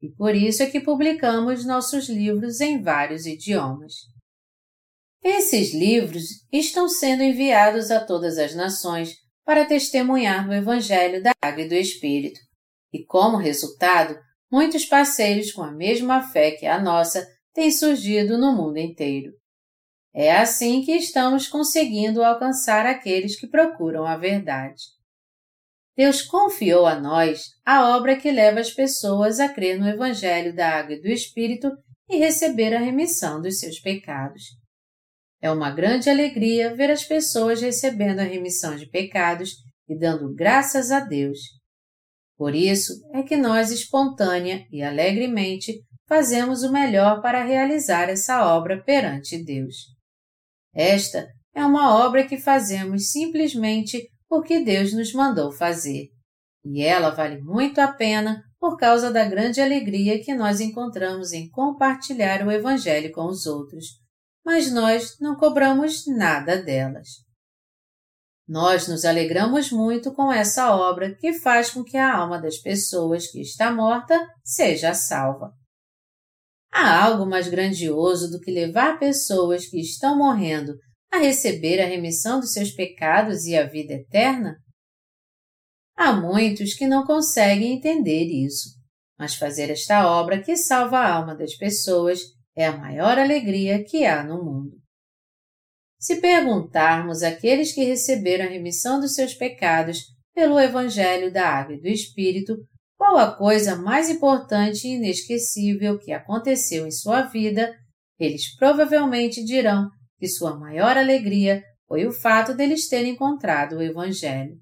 e 0.00 0.08
por 0.08 0.34
isso 0.34 0.62
é 0.62 0.70
que 0.70 0.80
publicamos 0.80 1.66
nossos 1.66 2.08
livros 2.08 2.58
em 2.58 2.80
vários 2.80 3.26
idiomas. 3.26 3.92
Esses 5.22 5.74
livros 5.74 6.24
estão 6.50 6.88
sendo 6.88 7.22
enviados 7.22 7.90
a 7.90 8.02
todas 8.02 8.38
as 8.38 8.54
nações 8.54 9.14
para 9.44 9.66
testemunhar 9.66 10.46
do 10.46 10.54
Evangelho 10.54 11.22
da 11.22 11.32
Água 11.42 11.64
e 11.64 11.68
do 11.68 11.74
Espírito, 11.74 12.47
e 12.92 13.04
como 13.04 13.36
resultado, 13.36 14.18
muitos 14.50 14.84
parceiros 14.84 15.52
com 15.52 15.62
a 15.62 15.70
mesma 15.72 16.22
fé 16.22 16.52
que 16.52 16.66
a 16.66 16.80
nossa 16.80 17.26
têm 17.52 17.70
surgido 17.70 18.38
no 18.38 18.54
mundo 18.54 18.78
inteiro. 18.78 19.32
É 20.14 20.36
assim 20.36 20.82
que 20.82 20.92
estamos 20.92 21.46
conseguindo 21.48 22.24
alcançar 22.24 22.86
aqueles 22.86 23.38
que 23.38 23.46
procuram 23.46 24.04
a 24.04 24.16
verdade. 24.16 24.82
Deus 25.96 26.22
confiou 26.22 26.86
a 26.86 26.98
nós 26.98 27.50
a 27.64 27.96
obra 27.96 28.16
que 28.16 28.30
leva 28.30 28.60
as 28.60 28.70
pessoas 28.70 29.40
a 29.40 29.48
crer 29.48 29.78
no 29.78 29.88
Evangelho 29.88 30.54
da 30.54 30.78
Água 30.78 30.94
e 30.94 31.00
do 31.00 31.08
Espírito 31.08 31.70
e 32.08 32.16
receber 32.16 32.74
a 32.74 32.78
remissão 32.78 33.42
dos 33.42 33.58
seus 33.58 33.80
pecados. 33.80 34.42
É 35.40 35.50
uma 35.50 35.70
grande 35.70 36.08
alegria 36.08 36.74
ver 36.74 36.90
as 36.90 37.04
pessoas 37.04 37.60
recebendo 37.60 38.20
a 38.20 38.24
remissão 38.24 38.76
de 38.76 38.86
pecados 38.86 39.56
e 39.88 39.96
dando 39.96 40.34
graças 40.34 40.90
a 40.90 41.00
Deus. 41.00 41.38
Por 42.38 42.54
isso 42.54 42.92
é 43.12 43.22
que 43.24 43.36
nós, 43.36 43.72
espontânea 43.72 44.64
e 44.70 44.80
alegremente, 44.80 45.82
fazemos 46.08 46.62
o 46.62 46.72
melhor 46.72 47.20
para 47.20 47.44
realizar 47.44 48.08
essa 48.08 48.46
obra 48.46 48.80
perante 48.82 49.44
Deus. 49.44 49.74
Esta 50.72 51.26
é 51.52 51.66
uma 51.66 51.96
obra 52.06 52.24
que 52.24 52.38
fazemos 52.38 53.10
simplesmente 53.10 54.08
porque 54.28 54.60
Deus 54.60 54.92
nos 54.92 55.12
mandou 55.12 55.50
fazer. 55.50 56.06
E 56.64 56.82
ela 56.82 57.10
vale 57.10 57.40
muito 57.42 57.80
a 57.80 57.88
pena 57.88 58.40
por 58.60 58.76
causa 58.76 59.10
da 59.10 59.24
grande 59.24 59.60
alegria 59.60 60.22
que 60.22 60.34
nós 60.34 60.60
encontramos 60.60 61.32
em 61.32 61.48
compartilhar 61.50 62.46
o 62.46 62.52
Evangelho 62.52 63.10
com 63.12 63.26
os 63.26 63.46
outros, 63.46 63.86
mas 64.44 64.70
nós 64.70 65.16
não 65.20 65.36
cobramos 65.36 66.06
nada 66.06 66.62
delas. 66.62 67.08
Nós 68.48 68.88
nos 68.88 69.04
alegramos 69.04 69.70
muito 69.70 70.10
com 70.14 70.32
essa 70.32 70.74
obra 70.74 71.14
que 71.14 71.34
faz 71.34 71.70
com 71.70 71.84
que 71.84 71.98
a 71.98 72.16
alma 72.16 72.40
das 72.40 72.56
pessoas 72.56 73.30
que 73.30 73.42
está 73.42 73.70
morta 73.70 74.18
seja 74.42 74.94
salva. 74.94 75.52
Há 76.72 77.04
algo 77.04 77.26
mais 77.26 77.46
grandioso 77.46 78.30
do 78.30 78.40
que 78.40 78.50
levar 78.50 78.98
pessoas 78.98 79.66
que 79.66 79.78
estão 79.78 80.16
morrendo 80.16 80.72
a 81.12 81.18
receber 81.18 81.78
a 81.78 81.86
remissão 81.86 82.40
dos 82.40 82.52
seus 82.54 82.70
pecados 82.70 83.44
e 83.44 83.54
a 83.54 83.66
vida 83.66 83.92
eterna? 83.92 84.56
Há 85.94 86.14
muitos 86.14 86.72
que 86.72 86.86
não 86.86 87.04
conseguem 87.04 87.76
entender 87.76 88.24
isso, 88.24 88.70
mas 89.18 89.34
fazer 89.34 89.70
esta 89.70 90.08
obra 90.08 90.42
que 90.42 90.56
salva 90.56 91.00
a 91.00 91.14
alma 91.16 91.34
das 91.34 91.54
pessoas 91.54 92.20
é 92.56 92.66
a 92.66 92.76
maior 92.76 93.18
alegria 93.18 93.84
que 93.84 94.06
há 94.06 94.24
no 94.24 94.42
mundo. 94.42 94.87
Se 95.98 96.20
perguntarmos 96.20 97.22
àqueles 97.22 97.72
que 97.72 97.84
receberam 97.84 98.44
a 98.44 98.48
remissão 98.48 99.00
dos 99.00 99.14
seus 99.14 99.34
pecados 99.34 100.04
pelo 100.34 100.58
Evangelho 100.60 101.32
da 101.32 101.48
Água 101.48 101.74
e 101.74 101.80
do 101.80 101.88
Espírito 101.88 102.56
qual 102.96 103.16
a 103.16 103.36
coisa 103.36 103.76
mais 103.76 104.10
importante 104.10 104.86
e 104.86 104.96
inesquecível 104.96 105.98
que 105.98 106.12
aconteceu 106.12 106.86
em 106.86 106.90
sua 106.90 107.22
vida, 107.22 107.72
eles 108.18 108.56
provavelmente 108.56 109.44
dirão 109.44 109.88
que 110.18 110.26
sua 110.26 110.58
maior 110.58 110.96
alegria 110.96 111.62
foi 111.86 112.06
o 112.06 112.12
fato 112.12 112.54
deles 112.54 112.88
terem 112.88 113.12
encontrado 113.12 113.76
o 113.76 113.82
Evangelho. 113.82 114.56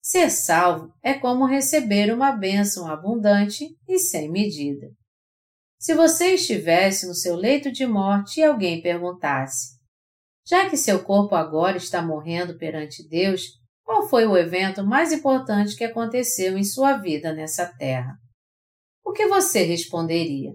Ser 0.00 0.30
salvo 0.30 0.92
é 1.02 1.14
como 1.14 1.46
receber 1.46 2.12
uma 2.12 2.32
bênção 2.32 2.88
abundante 2.88 3.66
e 3.88 3.98
sem 3.98 4.30
medida. 4.30 4.88
Se 5.78 5.94
você 5.94 6.34
estivesse 6.34 7.06
no 7.06 7.14
seu 7.14 7.34
leito 7.34 7.72
de 7.72 7.86
morte 7.86 8.38
e 8.38 8.44
alguém 8.44 8.80
perguntasse: 8.80 9.81
Já 10.46 10.68
que 10.68 10.76
seu 10.76 11.04
corpo 11.04 11.34
agora 11.34 11.76
está 11.76 12.02
morrendo 12.02 12.58
perante 12.58 13.06
Deus, 13.08 13.42
qual 13.84 14.08
foi 14.08 14.26
o 14.26 14.36
evento 14.36 14.84
mais 14.84 15.12
importante 15.12 15.76
que 15.76 15.84
aconteceu 15.84 16.58
em 16.58 16.64
sua 16.64 16.96
vida 16.98 17.32
nessa 17.32 17.66
terra? 17.76 18.16
O 19.04 19.12
que 19.12 19.26
você 19.26 19.62
responderia? 19.62 20.52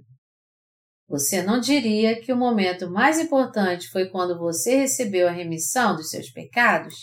Você 1.08 1.42
não 1.42 1.60
diria 1.60 2.20
que 2.20 2.34
o 2.34 2.38
momento 2.38 2.90
mais 2.90 3.20
importante 3.20 3.88
foi 3.90 4.10
quando 4.10 4.38
você 4.38 4.76
recebeu 4.76 5.28
a 5.28 5.32
remissão 5.32 5.96
dos 5.96 6.10
seus 6.10 6.30
pecados? 6.30 6.96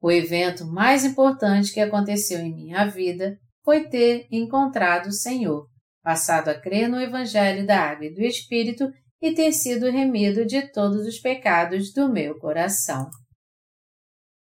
O 0.00 0.10
evento 0.10 0.66
mais 0.66 1.04
importante 1.04 1.72
que 1.72 1.80
aconteceu 1.80 2.40
em 2.40 2.54
minha 2.54 2.86
vida 2.86 3.38
foi 3.64 3.88
ter 3.88 4.26
encontrado 4.30 5.06
o 5.06 5.12
Senhor, 5.12 5.66
passado 6.02 6.48
a 6.48 6.60
crer 6.60 6.88
no 6.88 7.00
Evangelho 7.00 7.66
da 7.66 7.80
Água 7.80 8.06
e 8.06 8.14
do 8.14 8.22
Espírito 8.22 8.88
e 9.20 9.34
ter 9.34 9.52
sido 9.52 9.90
remido 9.90 10.44
de 10.44 10.70
todos 10.72 11.06
os 11.06 11.18
pecados 11.18 11.92
do 11.92 12.08
meu 12.08 12.38
coração. 12.38 13.08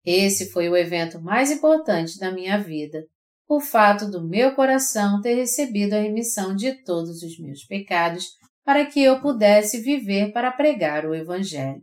Esse 0.06 0.52
foi 0.52 0.70
o 0.70 0.76
evento 0.76 1.22
mais 1.22 1.52
importante 1.52 2.18
da 2.20 2.32
minha 2.32 2.58
vida, 2.58 3.06
o 3.48 3.60
fato 3.60 4.10
do 4.10 4.28
meu 4.28 4.56
coração 4.56 5.22
ter 5.22 5.34
recebido 5.34 5.94
a 5.94 6.02
remissão 6.02 6.56
de 6.56 6.84
todos 6.84 7.24
os 7.24 7.40
meus 7.40 7.66
pecados 7.66 8.28
para 8.64 8.86
que 8.86 9.02
eu 9.02 9.20
pudesse 9.20 9.82
viver 9.82 10.32
para 10.32 10.52
pregar 10.52 11.06
o 11.06 11.16
Evangelho. 11.16 11.82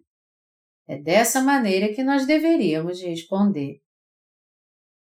É 0.88 0.96
dessa 0.96 1.42
maneira 1.42 1.92
que 1.92 2.04
nós 2.04 2.26
deveríamos 2.26 3.00
responder. 3.00 3.80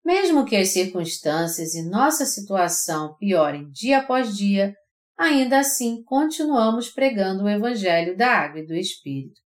Mesmo 0.05 0.45
que 0.45 0.55
as 0.55 0.69
circunstâncias 0.69 1.75
e 1.75 1.83
nossa 1.83 2.25
situação 2.25 3.17
piorem 3.19 3.69
dia 3.73 3.99
após 3.99 4.37
dia, 4.37 4.73
ainda 5.17 5.59
assim 5.59 6.03
continuamos 6.03 6.91
pregando 6.91 7.45
o 7.45 7.49
Evangelho 7.49 8.17
da 8.17 8.29
Água 8.29 8.61
e 8.61 8.67
do 8.67 8.75
Espírito. 8.75 9.41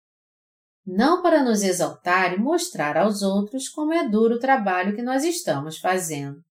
Não 0.87 1.23
para 1.23 1.43
nos 1.43 1.63
exaltar 1.63 2.33
e 2.35 2.39
mostrar 2.39 2.97
aos 2.97 3.23
outros 3.23 3.69
como 3.69 3.93
é 3.93 4.09
duro 4.09 4.37
o 4.37 4.41
trabalho 4.41 4.97
que 4.97 5.03
nós 5.03 5.25
estamos 5.25 5.79
fazendo, 5.79 6.43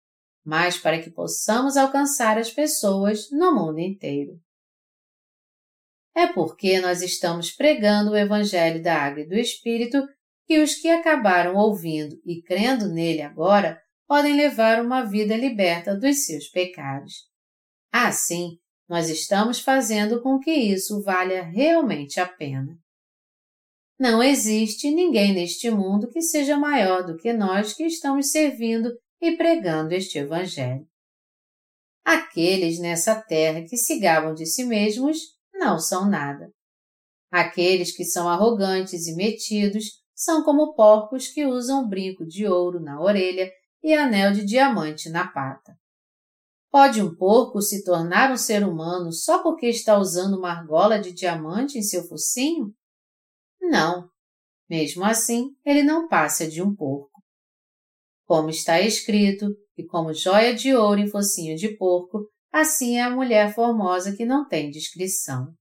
mas 0.45 0.77
para 0.77 1.01
que 1.01 1.09
possamos 1.09 1.75
alcançar 1.75 2.37
as 2.37 2.51
pessoas 2.51 3.31
no 3.31 3.53
mundo 3.55 3.79
inteiro 3.79 4.39
é 6.17 6.25
porque 6.25 6.81
nós 6.81 7.03
estamos 7.03 7.51
pregando 7.51 8.09
o 8.09 8.17
Evangelho 8.17 8.81
da 8.81 8.95
Água 8.95 9.21
e 9.21 9.27
do 9.27 9.35
Espírito 9.35 10.03
que 10.47 10.59
os 10.59 10.73
que 10.73 10.89
acabaram 10.89 11.55
ouvindo 11.55 12.19
e 12.25 12.41
crendo 12.41 12.89
nele 12.89 13.21
agora 13.21 13.79
podem 14.07 14.35
levar 14.35 14.81
uma 14.81 15.03
vida 15.03 15.37
liberta 15.37 15.95
dos 15.95 16.25
seus 16.25 16.47
pecados. 16.47 17.27
Assim, 17.91 18.57
nós 18.87 19.09
estamos 19.09 19.59
fazendo 19.59 20.21
com 20.21 20.39
que 20.39 20.51
isso 20.51 21.01
valha 21.01 21.43
realmente 21.43 22.19
a 22.19 22.27
pena. 22.27 22.77
Não 23.99 24.21
existe 24.21 24.91
ninguém 24.91 25.33
neste 25.33 25.69
mundo 25.71 26.09
que 26.09 26.21
seja 26.21 26.55
maior 26.55 27.05
do 27.05 27.17
que 27.17 27.33
nós 27.33 27.73
que 27.73 27.83
estamos 27.83 28.31
servindo 28.31 28.91
e 29.19 29.35
pregando 29.35 29.93
este 29.93 30.19
Evangelho. 30.19 30.87
Aqueles 32.05 32.79
nessa 32.79 33.15
terra 33.15 33.63
que 33.67 33.75
se 33.75 33.99
gabam 33.99 34.33
de 34.33 34.45
si 34.45 34.63
mesmos 34.63 35.17
não 35.53 35.79
são 35.79 36.07
nada. 36.07 36.51
Aqueles 37.31 37.91
que 37.91 38.05
são 38.05 38.29
arrogantes 38.29 39.07
e 39.07 39.15
metidos 39.15 39.85
são 40.15 40.43
como 40.43 40.73
porcos 40.73 41.27
que 41.27 41.45
usam 41.45 41.87
brinco 41.87 42.25
de 42.25 42.47
ouro 42.47 42.79
na 42.79 43.01
orelha 43.01 43.51
e 43.83 43.93
anel 43.93 44.31
de 44.31 44.45
diamante 44.45 45.09
na 45.09 45.27
pata. 45.27 45.77
Pode 46.69 47.01
um 47.01 47.15
porco 47.15 47.61
se 47.61 47.83
tornar 47.83 48.31
um 48.31 48.37
ser 48.37 48.65
humano 48.65 49.11
só 49.11 49.41
porque 49.41 49.67
está 49.67 49.97
usando 49.97 50.37
uma 50.37 50.51
argola 50.51 50.99
de 50.99 51.13
diamante 51.13 51.77
em 51.77 51.81
seu 51.81 52.03
focinho? 52.07 52.73
Não. 53.61 54.09
Mesmo 54.69 55.05
assim, 55.05 55.55
ele 55.65 55.81
não 55.81 56.07
passa 56.07 56.47
de 56.47 56.61
um 56.61 56.75
porco. 56.75 57.21
Como 58.25 58.49
está 58.49 58.81
escrito, 58.81 59.47
e 59.77 59.85
como 59.85 60.13
joia 60.13 60.53
de 60.53 60.75
ouro 60.75 60.99
em 60.99 61.07
focinho 61.07 61.55
de 61.55 61.77
porco, 61.77 62.27
assim 62.51 62.97
é 62.97 63.03
a 63.03 63.09
mulher 63.09 63.53
formosa 63.53 64.15
que 64.15 64.25
não 64.25 64.45
tem 64.47 64.69
descrição. 64.69 65.53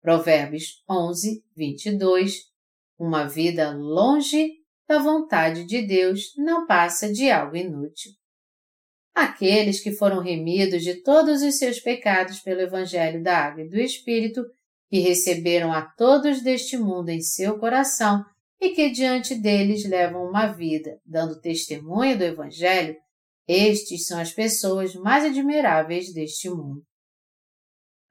Provérbios 0.00 0.82
11, 0.88 1.42
22 1.56 2.44
Uma 2.98 3.26
vida 3.26 3.72
longe 3.72 4.52
da 4.86 4.98
vontade 4.98 5.64
de 5.64 5.86
Deus 5.86 6.32
não 6.36 6.66
passa 6.66 7.12
de 7.12 7.30
algo 7.30 7.56
inútil. 7.56 8.12
Aqueles 9.14 9.80
que 9.80 9.92
foram 9.92 10.20
remidos 10.20 10.82
de 10.82 11.02
todos 11.02 11.42
os 11.42 11.58
seus 11.58 11.80
pecados 11.80 12.40
pelo 12.40 12.60
Evangelho 12.60 13.22
da 13.22 13.38
Água 13.38 13.62
e 13.62 13.68
do 13.68 13.78
Espírito, 13.78 14.44
que 14.88 15.00
receberam 15.00 15.72
a 15.72 15.82
todos 15.82 16.42
deste 16.42 16.76
mundo 16.76 17.10
em 17.10 17.20
seu 17.20 17.58
coração 17.58 18.24
e 18.60 18.70
que 18.70 18.90
diante 18.90 19.34
deles 19.34 19.88
levam 19.88 20.24
uma 20.24 20.46
vida 20.46 21.00
dando 21.04 21.40
testemunho 21.40 22.18
do 22.18 22.24
Evangelho, 22.24 22.96
estes 23.48 24.06
são 24.06 24.20
as 24.20 24.32
pessoas 24.32 24.94
mais 24.94 25.24
admiráveis 25.24 26.12
deste 26.12 26.48
mundo. 26.48 26.82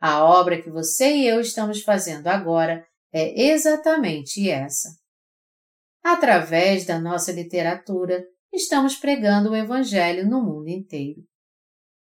A 0.02 0.24
obra 0.24 0.62
que 0.62 0.70
você 0.70 1.16
e 1.16 1.28
eu 1.28 1.40
estamos 1.40 1.82
fazendo 1.82 2.28
agora 2.28 2.86
é 3.14 3.50
exatamente 3.50 4.50
essa. 4.50 4.90
Através 6.04 6.86
da 6.86 7.00
nossa 7.00 7.32
literatura, 7.32 8.24
estamos 8.52 8.96
pregando 8.96 9.52
o 9.52 9.56
Evangelho 9.56 10.28
no 10.28 10.42
mundo 10.42 10.70
inteiro. 10.70 11.22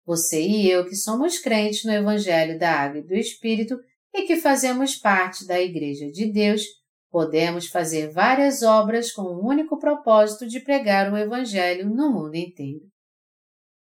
Você 0.05 0.41
e 0.41 0.69
eu, 0.69 0.85
que 0.85 0.95
somos 0.95 1.39
crentes 1.39 1.83
no 1.83 1.91
Evangelho 1.91 2.59
da 2.59 2.71
Água 2.71 2.99
e 2.99 3.03
do 3.03 3.15
Espírito 3.15 3.79
e 4.13 4.23
que 4.23 4.37
fazemos 4.37 4.95
parte 4.95 5.45
da 5.45 5.59
Igreja 5.59 6.09
de 6.11 6.31
Deus, 6.31 6.63
podemos 7.09 7.67
fazer 7.67 8.11
várias 8.11 8.61
obras 8.61 9.11
com 9.11 9.23
o 9.23 9.47
único 9.47 9.79
propósito 9.79 10.47
de 10.47 10.59
pregar 10.59 11.11
o 11.11 11.17
Evangelho 11.17 11.89
no 11.89 12.11
mundo 12.11 12.35
inteiro. 12.35 12.85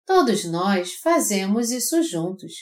Todos 0.06 0.46
nós 0.46 0.94
fazemos 0.96 1.72
isso 1.72 2.04
juntos. 2.04 2.54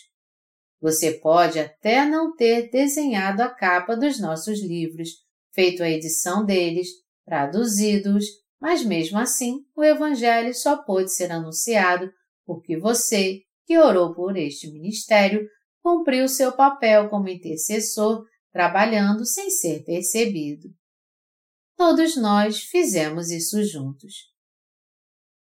Você 0.80 1.20
pode 1.20 1.60
até 1.60 2.06
não 2.06 2.36
ter 2.36 2.70
desenhado 2.70 3.42
a 3.42 3.50
capa 3.50 3.96
dos 3.96 4.20
nossos 4.20 4.62
livros, 4.62 5.10
feito 5.54 5.84
a 5.84 5.90
edição 5.90 6.46
deles, 6.46 6.88
traduzidos, 7.26 8.26
mas 8.63 8.82
mesmo 8.82 9.19
assim 9.19 9.65
o 9.76 9.84
Evangelho 9.84 10.56
só 10.56 10.78
pôde 10.78 11.13
ser 11.13 11.30
anunciado 11.34 12.10
porque 12.45 12.78
você, 12.78 13.41
que 13.65 13.78
orou 13.78 14.15
por 14.15 14.38
este 14.38 14.71
ministério, 14.71 15.45
cumpriu 15.82 16.30
seu 16.30 16.54
papel 16.54 17.10
como 17.10 17.28
intercessor, 17.28 18.26
trabalhando 18.54 19.26
sem 19.26 19.49
ser 19.49 19.84
percebido. 19.84 20.69
Todos 21.76 22.15
nós 22.15 22.60
fizemos 22.60 23.32
isso 23.32 23.62
juntos. 23.65 24.13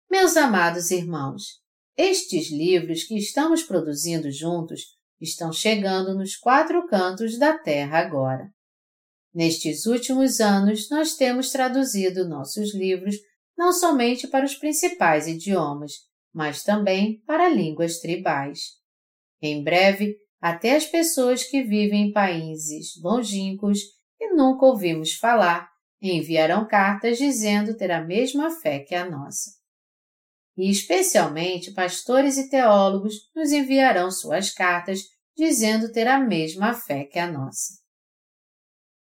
Meus 0.07 0.37
amados 0.37 0.91
irmãos, 0.91 1.63
estes 1.97 2.51
livros 2.51 3.05
que 3.05 3.17
estamos 3.17 3.63
produzindo 3.63 4.31
juntos 4.31 4.81
estão 5.19 5.51
chegando 5.51 6.13
nos 6.13 6.35
quatro 6.35 6.85
cantos 6.85 7.39
da 7.39 7.57
Terra 7.57 7.97
agora. 7.97 8.53
Nestes 9.33 9.85
últimos 9.85 10.39
anos, 10.39 10.89
nós 10.89 11.15
temos 11.15 11.51
traduzido 11.51 12.27
nossos 12.27 12.73
livros 12.73 13.15
não 13.57 13.71
somente 13.71 14.27
para 14.27 14.45
os 14.45 14.55
principais 14.55 15.27
idiomas, 15.27 15.93
mas 16.33 16.63
também 16.63 17.21
para 17.25 17.49
línguas 17.49 17.99
tribais. 17.99 18.59
Em 19.41 19.63
breve, 19.63 20.15
até 20.41 20.75
as 20.75 20.85
pessoas 20.85 21.43
que 21.43 21.63
vivem 21.63 22.07
em 22.07 22.13
países 22.13 22.93
longínquos 23.01 23.79
e 24.19 24.33
nunca 24.33 24.65
ouvimos 24.65 25.13
falar 25.13 25.69
enviarão 26.01 26.65
cartas 26.65 27.17
dizendo 27.17 27.75
ter 27.75 27.91
a 27.91 28.01
mesma 28.01 28.49
fé 28.49 28.79
que 28.79 28.95
a 28.95 29.09
nossa 29.09 29.59
e 30.59 30.69
especialmente 30.69 31.71
pastores 31.71 32.37
e 32.37 32.49
teólogos 32.49 33.13
nos 33.33 33.53
enviarão 33.53 34.11
suas 34.11 34.51
cartas 34.51 34.99
dizendo 35.35 35.89
ter 35.89 36.05
a 36.05 36.19
mesma 36.19 36.73
fé 36.73 37.05
que 37.05 37.17
a 37.17 37.31
nossa. 37.31 37.75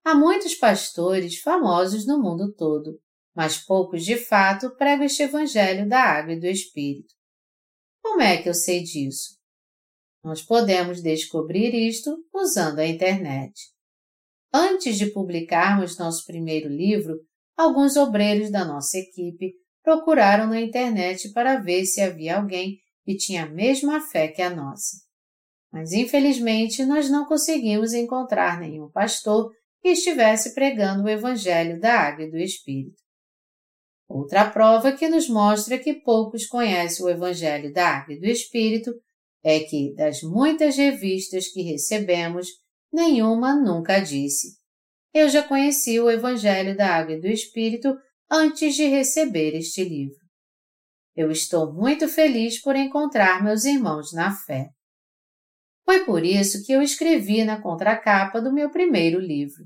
Há 0.07 0.15
muitos 0.15 0.55
pastores 0.55 1.41
famosos 1.41 2.07
no 2.07 2.23
mundo 2.23 2.55
todo, 2.55 2.97
mas 3.35 3.59
poucos 3.59 4.05
de 4.05 4.17
fato 4.17 4.71
pregam 4.77 5.05
este 5.05 5.25
Evangelho 5.25 5.89
da 5.89 6.01
Água 6.01 6.35
e 6.35 6.39
do 6.39 6.47
Espírito. 6.47 7.13
Como 8.01 8.21
é 8.23 8.41
que 8.41 8.49
eu 8.49 8.55
sei 8.55 8.85
disso? 8.85 9.37
Nós 10.23 10.41
podemos 10.43 11.03
descobrir 11.03 11.75
isto 11.75 12.25
usando 12.33 12.79
a 12.79 12.87
internet. 12.87 13.53
Antes 14.55 14.97
de 14.97 15.11
publicarmos 15.11 15.99
nosso 15.99 16.25
primeiro 16.25 16.69
livro, 16.69 17.19
alguns 17.57 17.97
obreiros 17.97 18.49
da 18.49 18.65
nossa 18.65 18.97
equipe 18.99 19.55
procuraram 19.83 20.47
na 20.47 20.61
internet 20.61 21.33
para 21.33 21.59
ver 21.59 21.85
se 21.85 22.01
havia 22.01 22.37
alguém 22.37 22.79
que 23.05 23.17
tinha 23.17 23.43
a 23.43 23.51
mesma 23.51 24.01
fé 24.01 24.29
que 24.29 24.41
a 24.41 24.51
nossa. 24.51 24.99
Mas 25.73 25.91
infelizmente 25.91 26.85
nós 26.85 27.11
não 27.11 27.27
conseguimos 27.27 27.93
encontrar 27.93 28.61
nenhum 28.61 28.89
pastor 28.89 29.51
que 29.83 29.91
estivesse 29.91 30.55
pregando 30.55 31.05
o 31.05 31.09
Evangelho 31.09 31.79
da 31.79 31.95
Água 31.95 32.25
e 32.25 32.31
do 32.31 32.39
Espírito. 32.39 32.97
Outra 34.09 34.49
prova 34.49 34.93
que 34.93 35.09
nos 35.09 35.29
mostra 35.29 35.79
que 35.79 35.95
poucos 35.95 36.47
conhecem 36.47 37.05
o 37.05 37.09
Evangelho 37.09 37.73
da 37.73 37.89
Água 37.89 38.15
e 38.15 38.21
do 38.21 38.27
Espírito 38.27 38.93
é 39.45 39.61
que, 39.61 39.95
das 39.95 40.23
muitas 40.23 40.77
revistas 40.77 41.49
que 41.49 41.63
recebemos, 41.63 42.49
nenhuma 42.93 43.55
nunca 43.55 43.99
disse: 43.99 44.57
Eu 45.13 45.29
já 45.29 45.43
conheci 45.43 45.99
o 46.01 46.11
Evangelho 46.11 46.77
da 46.77 46.89
Água 46.89 47.15
e 47.15 47.21
do 47.21 47.27
Espírito 47.27 47.97
antes 48.31 48.75
de 48.75 48.87
receber 48.87 49.57
este 49.57 49.85
livro. 49.85 50.19
Eu 51.15 51.31
estou 51.31 51.73
muito 51.73 52.09
feliz 52.09 52.61
por 52.61 52.77
encontrar 52.77 53.43
meus 53.43 53.65
irmãos 53.65 54.13
na 54.13 54.33
fé. 54.33 54.69
Foi 55.87 56.05
por 56.05 56.25
isso 56.25 56.65
que 56.67 56.73
eu 56.73 56.83
escrevi 56.83 57.45
na 57.45 57.63
contracapa 57.63 58.43
do 58.43 58.53
meu 58.53 58.69
primeiro 58.71 59.21
livro. 59.21 59.65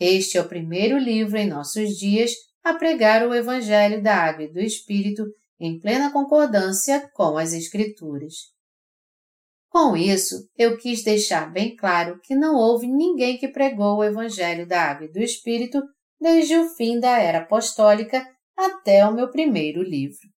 Este 0.00 0.38
é 0.38 0.40
o 0.40 0.48
primeiro 0.48 0.96
livro 0.96 1.36
em 1.36 1.46
nossos 1.46 1.90
dias 1.90 2.32
a 2.64 2.72
pregar 2.72 3.26
o 3.26 3.34
Evangelho 3.34 4.02
da 4.02 4.16
Água 4.16 4.44
e 4.44 4.52
do 4.52 4.58
Espírito 4.58 5.24
em 5.60 5.78
plena 5.78 6.10
concordância 6.10 7.08
com 7.12 7.36
as 7.36 7.52
Escrituras. 7.52 8.34
Com 9.68 9.94
isso, 9.94 10.48
eu 10.56 10.78
quis 10.78 11.04
deixar 11.04 11.52
bem 11.52 11.76
claro 11.76 12.18
que 12.22 12.34
não 12.34 12.56
houve 12.56 12.86
ninguém 12.86 13.36
que 13.36 13.48
pregou 13.48 13.98
o 13.98 14.04
Evangelho 14.04 14.66
da 14.66 14.80
Água 14.80 15.06
e 15.06 15.12
do 15.12 15.18
Espírito 15.18 15.82
desde 16.18 16.56
o 16.56 16.70
fim 16.76 16.98
da 16.98 17.18
era 17.18 17.40
apostólica 17.40 18.26
até 18.56 19.06
o 19.06 19.14
meu 19.14 19.30
primeiro 19.30 19.82
livro. 19.82 20.35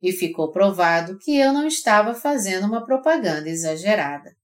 E 0.00 0.12
ficou 0.12 0.50
provado 0.50 1.18
que 1.18 1.36
eu 1.36 1.52
não 1.52 1.66
estava 1.66 2.14
fazendo 2.14 2.66
uma 2.66 2.84
propaganda 2.84 3.48
exagerada. 3.48 4.36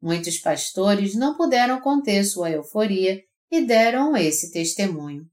Muitos 0.00 0.38
pastores 0.38 1.14
não 1.14 1.36
puderam 1.36 1.80
conter 1.80 2.24
sua 2.24 2.50
euforia 2.50 3.22
e 3.50 3.60
deram 3.60 4.16
esse 4.16 4.50
testemunho. 4.52 5.24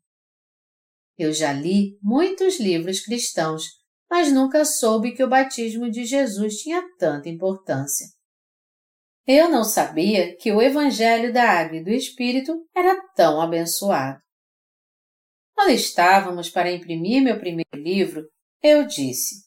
Eu 1.18 1.34
já 1.34 1.52
li 1.52 1.98
muitos 2.02 2.60
livros 2.60 3.00
cristãos, 3.00 3.64
mas 4.10 4.32
nunca 4.32 4.64
soube 4.64 5.14
que 5.14 5.24
o 5.24 5.30
batismo 5.30 5.90
de 5.90 6.06
Jesus 6.06 6.58
tinha 6.58 6.84
tanta 6.98 7.28
importância. 7.28 8.08
Eu 9.26 9.50
não 9.50 9.64
sabia 9.64 10.38
que 10.38 10.52
o 10.54 10.62
Evangelho 10.62 11.34
da 11.34 11.44
Água 11.44 11.78
e 11.78 11.84
do 11.84 11.90
Espírito 11.90 12.66
era 12.74 12.96
tão 13.14 13.42
abençoado. 13.42 14.22
Quando 15.54 15.72
estávamos 15.72 16.50
para 16.50 16.72
imprimir 16.72 17.22
meu 17.22 17.38
primeiro 17.38 17.76
livro, 17.76 18.30
eu 18.62 18.86
disse: 18.86 19.47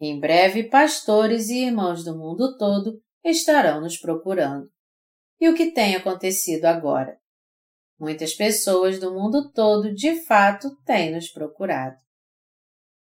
Em 0.00 0.20
breve, 0.20 0.64
pastores 0.64 1.48
e 1.48 1.64
irmãos 1.64 2.04
do 2.04 2.16
mundo 2.16 2.56
todo 2.58 3.00
estarão 3.24 3.80
nos 3.80 3.98
procurando. 3.98 4.68
E 5.40 5.48
o 5.48 5.54
que 5.54 5.72
tem 5.72 5.96
acontecido 5.96 6.66
agora? 6.66 7.16
Muitas 7.98 8.34
pessoas 8.34 8.98
do 8.98 9.14
mundo 9.14 9.50
todo 9.52 9.94
de 9.94 10.22
fato 10.24 10.76
têm 10.84 11.14
nos 11.14 11.30
procurado. 11.30 11.96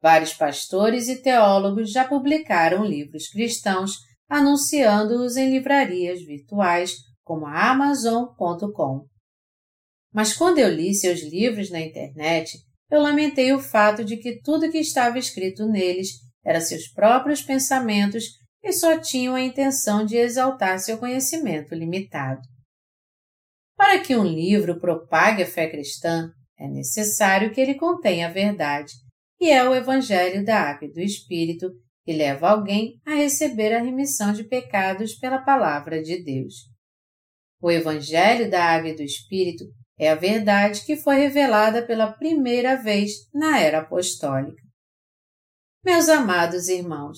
Vários 0.00 0.32
pastores 0.32 1.08
e 1.08 1.20
teólogos 1.20 1.90
já 1.90 2.06
publicaram 2.06 2.84
livros 2.84 3.28
cristãos 3.28 3.96
anunciando-os 4.28 5.36
em 5.36 5.50
livrarias 5.50 6.22
virtuais 6.22 6.94
como 7.24 7.46
a 7.46 7.70
Amazon.com. 7.70 9.06
Mas 10.12 10.34
quando 10.34 10.58
eu 10.58 10.68
li 10.68 10.94
seus 10.94 11.20
livros 11.20 11.70
na 11.70 11.80
internet, 11.80 12.58
eu 12.90 13.00
lamentei 13.02 13.52
o 13.52 13.60
fato 13.60 14.04
de 14.04 14.16
que 14.16 14.40
tudo 14.40 14.70
que 14.70 14.78
estava 14.78 15.18
escrito 15.18 15.66
neles 15.66 16.27
eram 16.48 16.62
seus 16.62 16.88
próprios 16.88 17.42
pensamentos 17.42 18.24
e 18.64 18.72
só 18.72 18.98
tinham 18.98 19.34
a 19.34 19.42
intenção 19.42 20.06
de 20.06 20.16
exaltar 20.16 20.80
seu 20.80 20.96
conhecimento 20.96 21.74
limitado. 21.74 22.40
Para 23.76 24.00
que 24.00 24.16
um 24.16 24.24
livro 24.24 24.80
propague 24.80 25.42
a 25.42 25.46
fé 25.46 25.68
cristã, 25.68 26.32
é 26.58 26.66
necessário 26.66 27.52
que 27.52 27.60
ele 27.60 27.74
contenha 27.74 28.28
a 28.28 28.32
verdade, 28.32 28.94
que 29.36 29.50
é 29.50 29.62
o 29.62 29.74
Evangelho 29.74 30.42
da 30.42 30.58
Água 30.58 30.88
e 30.88 30.92
do 30.92 31.00
Espírito, 31.00 31.70
que 32.02 32.14
leva 32.14 32.48
alguém 32.48 32.98
a 33.06 33.14
receber 33.14 33.74
a 33.74 33.82
remissão 33.82 34.32
de 34.32 34.42
pecados 34.42 35.14
pela 35.16 35.42
palavra 35.42 36.02
de 36.02 36.24
Deus. 36.24 36.54
O 37.60 37.70
Evangelho 37.70 38.50
da 38.50 38.64
Água 38.64 38.88
e 38.88 38.96
do 38.96 39.02
Espírito 39.02 39.66
é 39.98 40.08
a 40.08 40.14
verdade 40.14 40.84
que 40.86 40.96
foi 40.96 41.16
revelada 41.16 41.86
pela 41.86 42.10
primeira 42.10 42.74
vez 42.74 43.12
na 43.34 43.60
era 43.60 43.80
apostólica. 43.80 44.67
Meus 45.88 46.10
amados 46.10 46.68
irmãos, 46.68 47.16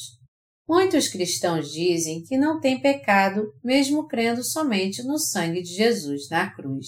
muitos 0.69 1.09
cristãos 1.09 1.73
dizem 1.73 2.23
que 2.23 2.39
não 2.39 2.61
têm 2.61 2.81
pecado 2.81 3.53
mesmo 3.65 4.07
crendo 4.07 4.45
somente 4.45 5.03
no 5.03 5.19
sangue 5.19 5.61
de 5.61 5.75
Jesus 5.75 6.29
na 6.31 6.55
cruz. 6.55 6.87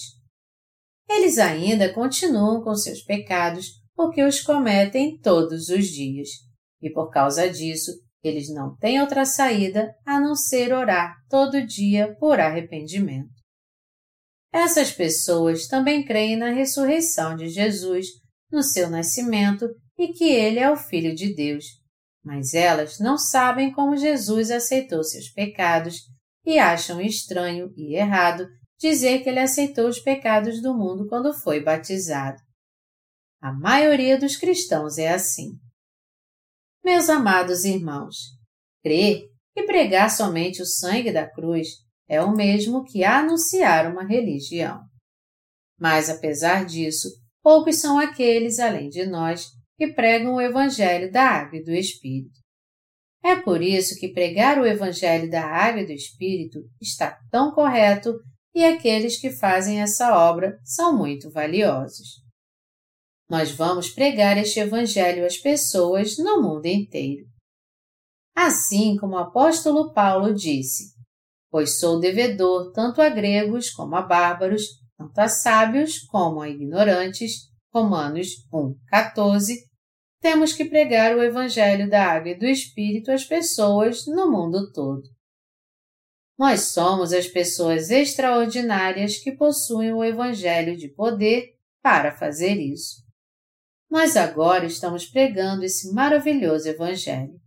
Eles 1.09 1.37
ainda 1.37 1.93
continuam 1.93 2.63
com 2.63 2.73
seus 2.73 3.01
pecados 3.01 3.81
porque 3.93 4.23
os 4.23 4.39
cometem 4.39 5.19
todos 5.19 5.67
os 5.67 5.87
dias, 5.87 6.29
e 6.81 6.89
por 6.89 7.11
causa 7.11 7.49
disso 7.49 7.91
eles 8.23 8.47
não 8.47 8.77
têm 8.77 9.01
outra 9.01 9.25
saída 9.25 9.93
a 10.05 10.21
não 10.21 10.37
ser 10.37 10.71
orar 10.73 11.17
todo 11.29 11.67
dia 11.67 12.15
por 12.17 12.39
arrependimento. 12.39 13.27
Essas 14.53 14.89
pessoas 14.89 15.67
também 15.67 16.05
creem 16.05 16.37
na 16.37 16.49
ressurreição 16.49 17.35
de 17.35 17.49
Jesus, 17.49 18.07
no 18.53 18.61
seu 18.61 18.87
nascimento 18.87 19.67
e 19.97 20.09
que 20.09 20.25
ele 20.25 20.59
é 20.59 20.69
o 20.69 20.77
Filho 20.77 21.15
de 21.15 21.33
Deus. 21.33 21.65
Mas 22.23 22.53
elas 22.53 22.99
não 22.99 23.17
sabem 23.17 23.73
como 23.73 23.97
Jesus 23.97 24.51
aceitou 24.51 25.03
seus 25.03 25.27
pecados 25.29 26.01
e 26.45 26.59
acham 26.59 27.01
estranho 27.01 27.73
e 27.75 27.95
errado 27.95 28.47
dizer 28.79 29.23
que 29.23 29.29
ele 29.29 29.39
aceitou 29.39 29.87
os 29.87 29.99
pecados 29.99 30.61
do 30.61 30.77
mundo 30.77 31.07
quando 31.07 31.33
foi 31.33 31.61
batizado. 31.61 32.37
A 33.41 33.51
maioria 33.51 34.19
dos 34.19 34.37
cristãos 34.37 34.97
é 34.97 35.09
assim. 35.09 35.57
Meus 36.83 37.09
amados 37.09 37.65
irmãos, 37.65 38.15
crer 38.83 39.23
e 39.55 39.63
pregar 39.63 40.11
somente 40.11 40.61
o 40.61 40.65
sangue 40.65 41.11
da 41.11 41.27
cruz 41.27 41.69
é 42.07 42.21
o 42.21 42.35
mesmo 42.35 42.83
que 42.83 43.03
anunciar 43.03 43.91
uma 43.91 44.03
religião. 44.03 44.81
Mas, 45.79 46.09
apesar 46.09 46.65
disso, 46.65 47.09
poucos 47.43 47.81
são 47.81 47.99
aqueles, 47.99 48.57
além 48.57 48.89
de 48.89 49.05
nós, 49.05 49.47
que 49.77 49.93
pregam 49.93 50.35
o 50.35 50.41
Evangelho 50.41 51.11
da 51.11 51.23
Água 51.23 51.59
e 51.59 51.63
do 51.63 51.71
Espírito. 51.71 52.39
É 53.23 53.35
por 53.35 53.61
isso 53.61 53.99
que 53.99 54.13
pregar 54.13 54.59
o 54.59 54.65
Evangelho 54.65 55.29
da 55.29 55.45
Água 55.45 55.81
e 55.81 55.85
do 55.85 55.91
Espírito 55.91 56.59
está 56.81 57.19
tão 57.29 57.51
correto 57.51 58.13
e 58.55 58.63
aqueles 58.63 59.19
que 59.19 59.31
fazem 59.31 59.81
essa 59.81 60.17
obra 60.17 60.57
são 60.63 60.95
muito 60.95 61.29
valiosos. 61.31 62.21
Nós 63.29 63.51
vamos 63.51 63.89
pregar 63.89 64.37
este 64.37 64.59
Evangelho 64.59 65.25
às 65.25 65.37
pessoas 65.37 66.17
no 66.17 66.41
mundo 66.41 66.65
inteiro. 66.65 67.25
Assim 68.35 68.95
como 68.97 69.13
o 69.13 69.19
apóstolo 69.19 69.93
Paulo 69.93 70.33
disse, 70.33 70.93
pois 71.49 71.79
sou 71.79 71.99
devedor 71.99 72.71
tanto 72.71 73.01
a 73.01 73.09
gregos 73.09 73.69
como 73.69 73.95
a 73.95 74.01
bárbaros, 74.01 74.63
tanto 75.07 75.19
a 75.19 75.27
sábios 75.27 75.99
como 75.99 76.41
a 76.41 76.49
ignorantes. 76.49 77.51
Romanos 77.73 78.29
1, 78.53 78.75
14. 78.87 79.55
Temos 80.21 80.53
que 80.53 80.65
pregar 80.65 81.15
o 81.15 81.23
Evangelho 81.23 81.89
da 81.89 82.05
Água 82.05 82.29
e 82.29 82.37
do 82.37 82.45
Espírito 82.45 83.11
às 83.11 83.25
pessoas 83.25 84.05
no 84.05 84.31
mundo 84.31 84.71
todo. 84.71 85.01
Nós 86.37 86.71
somos 86.71 87.11
as 87.11 87.27
pessoas 87.27 87.89
extraordinárias 87.89 89.17
que 89.17 89.31
possuem 89.31 89.91
o 89.91 90.03
Evangelho 90.03 90.77
de 90.77 90.87
poder 90.87 91.53
para 91.81 92.15
fazer 92.15 92.55
isso. 92.55 93.03
Nós 93.89 94.15
agora 94.15 94.65
estamos 94.65 95.05
pregando 95.05 95.63
esse 95.63 95.91
maravilhoso 95.93 96.69
Evangelho. 96.69 97.39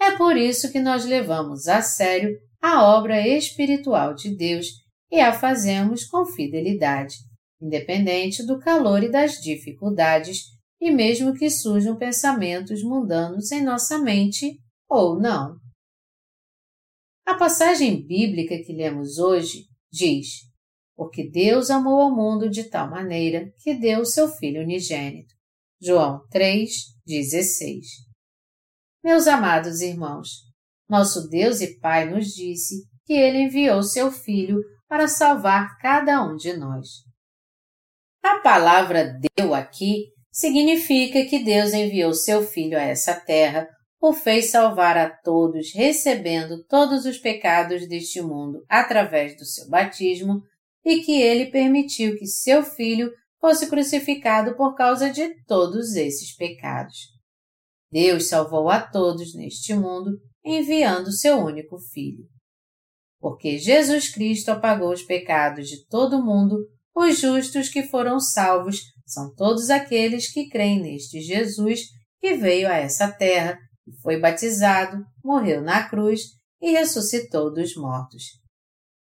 É 0.00 0.12
por 0.12 0.36
isso 0.36 0.70
que 0.70 0.80
nós 0.80 1.04
levamos 1.04 1.66
a 1.66 1.82
sério 1.82 2.38
a 2.60 2.82
obra 2.82 3.26
espiritual 3.26 4.14
de 4.14 4.34
Deus 4.34 4.83
e 5.14 5.20
a 5.20 5.32
fazemos 5.32 6.04
com 6.04 6.26
fidelidade, 6.26 7.14
independente 7.62 8.44
do 8.44 8.58
calor 8.58 9.00
e 9.04 9.08
das 9.08 9.34
dificuldades, 9.34 10.40
e 10.80 10.90
mesmo 10.90 11.32
que 11.34 11.48
surjam 11.48 11.96
pensamentos 11.96 12.82
mundanos 12.82 13.52
em 13.52 13.62
nossa 13.62 13.96
mente 13.96 14.58
ou 14.88 15.16
não. 15.20 15.56
A 17.24 17.34
passagem 17.36 18.04
bíblica 18.04 18.58
que 18.58 18.72
lemos 18.72 19.18
hoje 19.18 19.66
diz: 19.88 20.26
Porque 20.96 21.30
Deus 21.30 21.70
amou 21.70 22.00
ao 22.00 22.14
mundo 22.14 22.50
de 22.50 22.64
tal 22.64 22.90
maneira 22.90 23.48
que 23.60 23.72
deu 23.72 24.00
o 24.00 24.06
seu 24.06 24.26
Filho 24.26 24.62
unigênito. 24.62 25.32
João 25.80 26.22
3,16 26.34 27.82
Meus 29.02 29.28
amados 29.28 29.80
irmãos, 29.80 30.28
nosso 30.90 31.28
Deus 31.28 31.60
e 31.60 31.78
Pai 31.78 32.04
nos 32.10 32.34
disse 32.34 32.82
que 33.06 33.12
Ele 33.12 33.44
enviou 33.44 33.80
seu 33.80 34.10
Filho 34.10 34.58
para 34.94 35.08
salvar 35.08 35.76
cada 35.78 36.22
um 36.22 36.36
de 36.36 36.56
nós. 36.56 36.86
A 38.22 38.38
palavra 38.38 39.18
deu 39.36 39.52
aqui 39.52 40.04
significa 40.30 41.24
que 41.24 41.42
Deus 41.42 41.72
enviou 41.72 42.14
seu 42.14 42.46
Filho 42.46 42.78
a 42.78 42.82
essa 42.82 43.12
terra, 43.12 43.68
o 44.00 44.12
fez 44.12 44.52
salvar 44.52 44.96
a 44.96 45.10
todos, 45.10 45.74
recebendo 45.74 46.62
todos 46.68 47.06
os 47.06 47.18
pecados 47.18 47.88
deste 47.88 48.22
mundo 48.22 48.64
através 48.68 49.36
do 49.36 49.44
seu 49.44 49.68
batismo, 49.68 50.40
e 50.84 51.00
que 51.00 51.20
ele 51.20 51.46
permitiu 51.46 52.16
que 52.16 52.26
seu 52.28 52.62
Filho 52.62 53.10
fosse 53.40 53.68
crucificado 53.68 54.54
por 54.54 54.76
causa 54.76 55.10
de 55.10 55.44
todos 55.44 55.96
esses 55.96 56.36
pecados. 56.36 56.98
Deus 57.90 58.28
salvou 58.28 58.70
a 58.70 58.80
todos 58.80 59.34
neste 59.34 59.74
mundo 59.74 60.12
enviando 60.44 61.10
seu 61.10 61.38
único 61.38 61.80
Filho. 61.80 62.32
Porque 63.24 63.56
Jesus 63.56 64.10
Cristo 64.10 64.50
apagou 64.50 64.92
os 64.92 65.02
pecados 65.02 65.66
de 65.66 65.86
todo 65.86 66.18
o 66.18 66.22
mundo, 66.22 66.58
os 66.94 67.18
justos 67.18 67.70
que 67.70 67.82
foram 67.84 68.20
salvos 68.20 68.80
são 69.06 69.34
todos 69.34 69.70
aqueles 69.70 70.30
que 70.30 70.46
creem 70.46 70.78
neste 70.78 71.22
Jesus 71.22 71.84
que 72.20 72.34
veio 72.34 72.68
a 72.68 72.74
essa 72.74 73.10
terra, 73.10 73.58
foi 74.02 74.20
batizado, 74.20 75.02
morreu 75.24 75.62
na 75.62 75.88
cruz 75.88 76.20
e 76.60 76.72
ressuscitou 76.72 77.50
dos 77.50 77.74
mortos. 77.74 78.24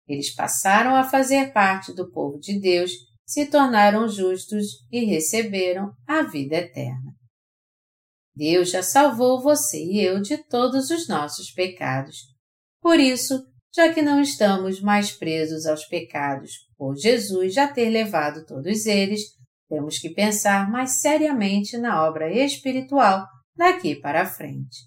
Eles 0.07 0.31
passaram 0.35 0.95
a 0.95 1.03
fazer 1.03 1.51
parte 1.51 1.91
do 1.91 2.11
povo 2.11 2.37
de 2.37 2.59
Deus, 2.59 2.91
se 3.25 3.47
tornaram 3.47 4.07
justos 4.07 4.67
e 4.91 5.03
receberam 5.03 5.91
a 6.07 6.21
vida 6.21 6.57
eterna. 6.57 7.11
Deus 8.35 8.69
já 8.69 8.83
salvou 8.83 9.41
você 9.41 9.83
e 9.83 9.99
eu 9.99 10.21
de 10.21 10.37
todos 10.37 10.91
os 10.91 11.07
nossos 11.07 11.51
pecados. 11.51 12.17
Por 12.79 12.99
isso, 12.99 13.43
já 13.75 13.93
que 13.93 14.01
não 14.01 14.21
estamos 14.21 14.79
mais 14.79 15.11
presos 15.11 15.65
aos 15.65 15.85
pecados 15.85 16.51
por 16.77 16.95
Jesus 16.95 17.53
já 17.53 17.67
ter 17.67 17.89
levado 17.89 18.45
todos 18.45 18.85
eles, 18.85 19.21
temos 19.67 19.99
que 19.99 20.09
pensar 20.09 20.71
mais 20.71 21.01
seriamente 21.01 21.77
na 21.77 22.07
obra 22.07 22.31
espiritual 22.31 23.27
daqui 23.55 23.95
para 23.95 24.25
frente. 24.25 24.77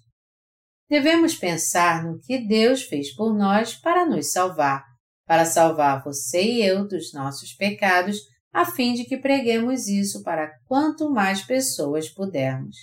Devemos 0.89 1.35
pensar 1.35 2.03
no 2.03 2.19
que 2.19 2.39
Deus 2.39 2.83
fez 2.83 3.13
por 3.13 3.35
nós 3.37 3.75
para 3.75 4.07
nos 4.07 4.31
salvar, 4.31 4.83
para 5.27 5.45
salvar 5.45 6.03
você 6.03 6.41
e 6.41 6.65
eu 6.65 6.87
dos 6.87 7.13
nossos 7.13 7.53
pecados, 7.53 8.17
a 8.51 8.65
fim 8.65 8.93
de 8.95 9.05
que 9.05 9.17
preguemos 9.17 9.87
isso 9.87 10.23
para 10.23 10.49
quanto 10.65 11.11
mais 11.11 11.43
pessoas 11.43 12.09
pudermos. 12.09 12.75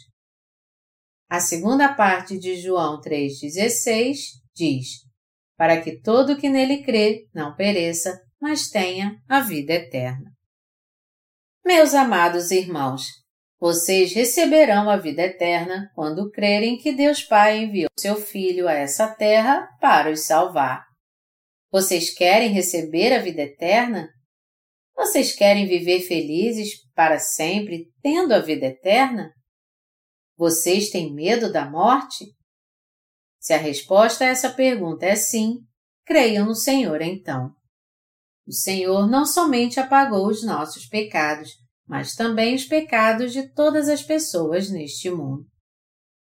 A 1.28 1.40
segunda 1.40 1.92
parte 1.92 2.38
de 2.38 2.54
João 2.54 3.00
3,16 3.00 4.16
diz: 4.54 5.05
Para 5.56 5.80
que 5.80 6.00
todo 6.00 6.36
que 6.36 6.48
nele 6.48 6.82
crê 6.82 7.26
não 7.34 7.54
pereça, 7.54 8.20
mas 8.40 8.68
tenha 8.68 9.16
a 9.28 9.40
vida 9.40 9.72
eterna. 9.72 10.30
Meus 11.64 11.94
amados 11.94 12.50
irmãos, 12.50 13.02
vocês 13.58 14.12
receberão 14.12 14.90
a 14.90 14.96
vida 14.96 15.22
eterna 15.22 15.90
quando 15.94 16.30
crerem 16.30 16.76
que 16.76 16.92
Deus 16.92 17.22
Pai 17.22 17.64
enviou 17.64 17.88
seu 17.98 18.16
Filho 18.16 18.68
a 18.68 18.72
essa 18.72 19.08
terra 19.08 19.66
para 19.80 20.10
os 20.10 20.26
salvar. 20.26 20.84
Vocês 21.72 22.12
querem 22.14 22.50
receber 22.50 23.12
a 23.14 23.18
vida 23.18 23.42
eterna? 23.42 24.08
Vocês 24.94 25.34
querem 25.34 25.66
viver 25.66 26.00
felizes 26.00 26.68
para 26.94 27.18
sempre 27.18 27.86
tendo 28.02 28.32
a 28.32 28.38
vida 28.38 28.66
eterna? 28.66 29.32
Vocês 30.36 30.90
têm 30.90 31.12
medo 31.14 31.50
da 31.50 31.68
morte? 31.68 32.26
Se 33.46 33.52
a 33.52 33.58
resposta 33.58 34.24
a 34.24 34.26
essa 34.26 34.50
pergunta 34.50 35.06
é 35.06 35.14
sim, 35.14 35.58
creiam 36.04 36.46
no 36.46 36.54
Senhor 36.56 37.00
então. 37.00 37.52
O 38.44 38.52
Senhor 38.52 39.08
não 39.08 39.24
somente 39.24 39.78
apagou 39.78 40.26
os 40.26 40.44
nossos 40.44 40.86
pecados, 40.86 41.52
mas 41.86 42.16
também 42.16 42.56
os 42.56 42.64
pecados 42.64 43.32
de 43.32 43.48
todas 43.54 43.88
as 43.88 44.02
pessoas 44.02 44.68
neste 44.68 45.08
mundo. 45.10 45.46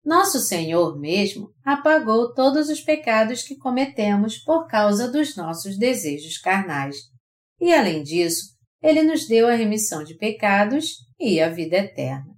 Nosso 0.05 0.41
Senhor 0.41 0.99
mesmo 0.99 1.53
apagou 1.65 2.35
todos 2.35 2.69
os 2.69 2.81
pecados 2.81 3.45
que 3.45 3.57
cometemos 3.57 4.39
por 4.39 4.67
causa 4.67 5.09
dos 5.09 5.37
nossos 5.37 5.79
desejos 5.79 6.39
carnais. 6.39 6.97
E 7.61 7.73
além 7.73 8.03
disso, 8.03 8.47
ele 8.83 9.05
nos 9.05 9.29
deu 9.29 9.47
a 9.47 9.55
remissão 9.55 10.03
de 10.03 10.17
pecados 10.17 10.97
e 11.21 11.41
a 11.41 11.49
vida 11.49 11.77
eterna. 11.77 12.35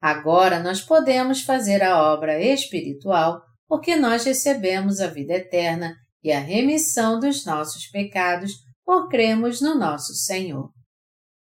Agora 0.00 0.60
nós 0.60 0.80
podemos 0.80 1.42
fazer 1.42 1.82
a 1.82 2.10
obra 2.10 2.42
espiritual 2.42 3.49
porque 3.70 3.94
nós 3.94 4.24
recebemos 4.24 4.98
a 4.98 5.06
vida 5.06 5.34
eterna 5.34 5.96
e 6.24 6.32
a 6.32 6.40
remissão 6.40 7.20
dos 7.20 7.46
nossos 7.46 7.86
pecados 7.86 8.54
por 8.84 9.08
cremos 9.08 9.60
no 9.60 9.76
nosso 9.76 10.12
Senhor. 10.12 10.72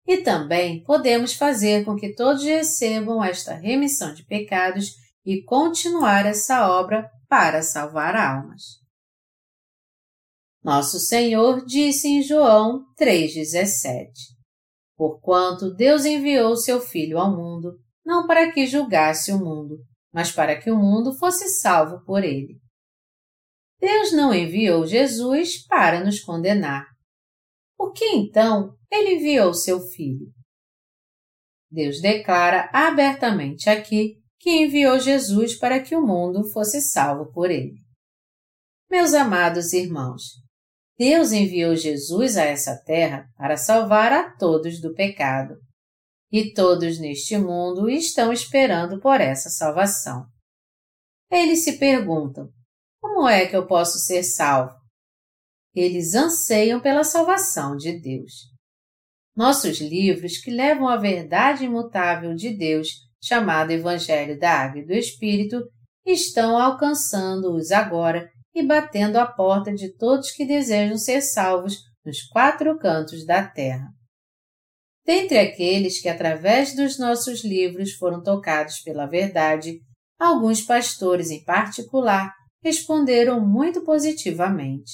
E 0.06 0.18
também 0.18 0.84
podemos 0.84 1.32
fazer 1.32 1.86
com 1.86 1.96
que 1.96 2.14
todos 2.14 2.44
recebam 2.44 3.24
esta 3.24 3.54
remissão 3.54 4.14
de 4.14 4.26
pecados 4.26 4.92
e 5.26 5.42
continuar 5.44 6.26
essa 6.26 6.70
obra 6.70 7.10
para 7.30 7.64
salvar 7.64 8.14
almas. 8.18 8.62
Nosso 10.62 11.00
Senhor 11.00 11.66
disse 11.66 12.10
em 12.10 12.22
João 12.22 12.84
3,17: 13.00 14.10
Porquanto 14.98 15.74
Deus 15.74 16.04
enviou 16.04 16.58
seu 16.58 16.82
Filho 16.82 17.18
ao 17.18 17.32
mundo, 17.32 17.80
não 18.06 18.28
para 18.28 18.52
que 18.52 18.68
julgasse 18.68 19.32
o 19.32 19.40
mundo, 19.40 19.78
mas 20.14 20.32
para 20.32 20.60
que 20.60 20.70
o 20.70 20.78
mundo 20.78 21.18
fosse 21.18 21.48
salvo 21.50 22.04
por 22.06 22.24
ele. 22.24 22.60
Deus 23.80 24.12
não 24.12 24.34
enviou 24.34 24.86
Jesus 24.86 25.66
para 25.66 26.04
nos 26.04 26.20
condenar. 26.20 26.86
Por 27.78 27.94
que 27.94 28.06
então 28.06 28.76
ele 28.92 29.16
enviou 29.16 29.54
seu 29.54 29.80
Filho? 29.80 30.28
Deus 31.72 32.00
declara 32.02 32.70
abertamente 32.74 33.70
aqui 33.70 34.18
que 34.40 34.50
enviou 34.50 35.00
Jesus 35.00 35.58
para 35.58 35.82
que 35.82 35.96
o 35.96 36.06
mundo 36.06 36.44
fosse 36.52 36.82
salvo 36.82 37.32
por 37.32 37.50
ele. 37.50 37.76
Meus 38.90 39.14
amados 39.14 39.72
irmãos, 39.72 40.24
Deus 40.98 41.32
enviou 41.32 41.76
Jesus 41.76 42.38
a 42.38 42.44
essa 42.44 42.76
terra 42.86 43.26
para 43.38 43.58
salvar 43.58 44.12
a 44.12 44.36
todos 44.36 44.82
do 44.82 44.94
pecado. 44.94 45.56
E 46.32 46.54
todos 46.54 47.00
neste 47.00 47.38
mundo 47.38 47.90
estão 47.90 48.32
esperando 48.32 49.00
por 49.00 49.20
essa 49.20 49.50
salvação. 49.50 50.26
Eles 51.30 51.64
se 51.64 51.78
perguntam: 51.78 52.50
como 53.02 53.28
é 53.28 53.46
que 53.46 53.56
eu 53.56 53.68
posso 53.68 53.98
ser 54.00 54.24
salvo? 54.24 54.74
Eles 55.76 56.16
anseiam 56.16 56.80
pela 56.80 57.04
salvação 57.04 57.76
de 57.76 58.00
Deus. 58.00 58.50
Nossos 59.36 59.80
livros 59.80 60.38
que 60.38 60.52
levam 60.52 60.88
a 60.88 60.98
verdade 60.98 61.66
imutável 61.66 62.36
de 62.36 62.56
Deus, 62.56 62.90
chamado 63.24 63.72
Evangelho 63.72 64.38
da 64.38 64.52
Água 64.52 64.82
e 64.82 64.86
do 64.86 64.94
Espírito, 64.94 65.64
estão 66.06 66.58
alcançando-os 66.58 67.72
agora 67.72 68.30
e 68.54 68.62
batendo 68.62 69.18
à 69.18 69.26
porta 69.26 69.74
de 69.74 69.96
todos 69.96 70.32
que 70.32 70.46
desejam 70.46 70.98
ser 70.98 71.22
salvos 71.22 71.78
nos 72.06 72.22
quatro 72.24 72.78
cantos 72.78 73.26
da 73.26 73.48
terra. 73.48 73.88
Dentre 75.06 75.40
aqueles 75.40 76.02
que, 76.02 76.08
através 76.08 76.76
dos 76.76 77.00
nossos 77.00 77.44
livros, 77.44 77.94
foram 77.94 78.22
tocados 78.22 78.82
pela 78.82 79.08
verdade, 79.08 79.80
alguns 80.20 80.62
pastores 80.62 81.32
em 81.32 81.44
particular 81.44 82.32
responderam 82.64 83.40
muito 83.46 83.84
positivamente. 83.84 84.92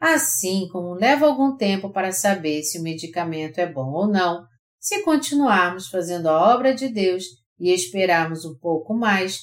Assim 0.00 0.68
como 0.70 0.94
leva 0.94 1.26
algum 1.26 1.56
tempo 1.56 1.90
para 1.92 2.12
saber 2.12 2.62
se 2.62 2.78
o 2.78 2.82
medicamento 2.82 3.58
é 3.58 3.70
bom 3.70 3.92
ou 3.92 4.06
não, 4.06 4.46
se 4.80 5.02
continuarmos 5.02 5.88
fazendo 5.88 6.28
a 6.28 6.54
obra 6.54 6.74
de 6.74 6.88
Deus 6.88 7.24
e 7.58 7.72
esperarmos 7.72 8.44
um 8.44 8.56
pouco 8.58 8.94
mais, 8.94 9.40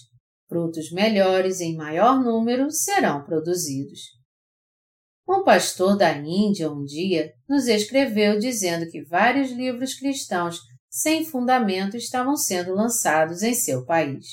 frutos 0.47 0.91
melhores 0.91 1.59
em 1.59 1.75
maior 1.75 2.23
número 2.23 2.71
serão 2.71 3.23
produzidos. 3.23 4.14
Um 5.27 5.43
pastor 5.43 5.97
da 5.97 6.15
Índia 6.15 6.71
um 6.71 6.83
dia 6.83 7.33
nos 7.49 7.67
escreveu 7.67 8.37
dizendo 8.37 8.89
que 8.89 9.03
vários 9.03 9.51
livros 9.51 9.95
cristãos 9.95 10.59
sem 10.89 11.25
fundamento 11.25 11.97
estavam 11.97 12.37
sendo 12.37 12.73
lançados 12.73 13.41
em 13.41 13.53
seu 13.53 13.83
país. 13.85 14.25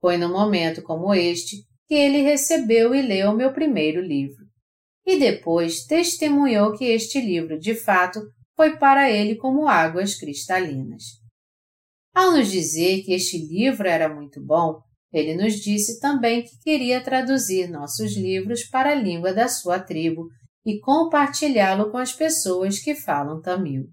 Foi 0.00 0.18
num 0.18 0.30
momento 0.30 0.82
como 0.82 1.14
este 1.14 1.64
que 1.88 1.94
ele 1.94 2.20
recebeu 2.20 2.94
e 2.94 3.00
leu 3.00 3.34
meu 3.34 3.52
primeiro 3.52 4.00
livro. 4.00 4.44
E 5.06 5.18
depois 5.18 5.84
testemunhou 5.84 6.76
que 6.76 6.84
este 6.84 7.20
livro, 7.20 7.58
de 7.58 7.74
fato, 7.74 8.20
foi 8.54 8.76
para 8.76 9.10
ele 9.10 9.36
como 9.36 9.68
águas 9.68 10.14
cristalinas. 10.14 11.02
Ao 12.14 12.32
nos 12.32 12.50
dizer 12.50 13.02
que 13.02 13.12
este 13.12 13.38
livro 13.38 13.86
era 13.86 14.12
muito 14.12 14.44
bom, 14.44 14.80
ele 15.16 15.34
nos 15.34 15.54
disse 15.54 15.98
também 15.98 16.42
que 16.42 16.58
queria 16.58 17.02
traduzir 17.02 17.70
nossos 17.70 18.14
livros 18.14 18.64
para 18.64 18.90
a 18.90 18.94
língua 18.94 19.32
da 19.32 19.48
sua 19.48 19.80
tribo 19.80 20.28
e 20.62 20.78
compartilhá-lo 20.78 21.90
com 21.90 21.96
as 21.96 22.12
pessoas 22.12 22.78
que 22.78 22.94
falam 22.94 23.40
tamil. 23.40 23.84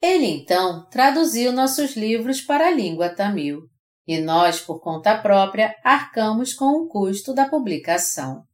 Ele 0.00 0.26
então 0.26 0.88
traduziu 0.90 1.52
nossos 1.52 1.96
livros 1.96 2.40
para 2.40 2.68
a 2.68 2.70
língua 2.70 3.08
tamil 3.08 3.62
e 4.06 4.20
nós, 4.20 4.60
por 4.60 4.80
conta 4.80 5.20
própria, 5.20 5.74
arcamos 5.82 6.54
com 6.54 6.66
o 6.66 6.88
custo 6.88 7.34
da 7.34 7.48
publicação. 7.48 8.44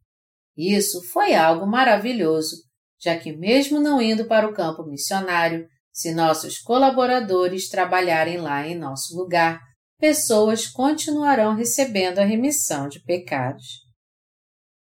Isso 0.57 1.03
foi 1.13 1.35
algo 1.35 1.67
maravilhoso, 1.67 2.57
já 2.99 3.19
que, 3.19 3.37
mesmo 3.37 3.79
não 3.79 4.01
indo 4.01 4.27
para 4.27 4.49
o 4.49 4.55
campo 4.55 4.85
missionário, 4.85 5.67
se 5.93 6.15
nossos 6.15 6.59
colaboradores 6.61 7.69
trabalharem 7.69 8.39
lá 8.39 8.67
em 8.67 8.75
nosso 8.75 9.15
lugar, 9.15 9.61
pessoas 9.99 10.67
continuarão 10.67 11.55
recebendo 11.55 12.19
a 12.19 12.25
remissão 12.25 12.89
de 12.89 13.03
pecados. 13.03 13.85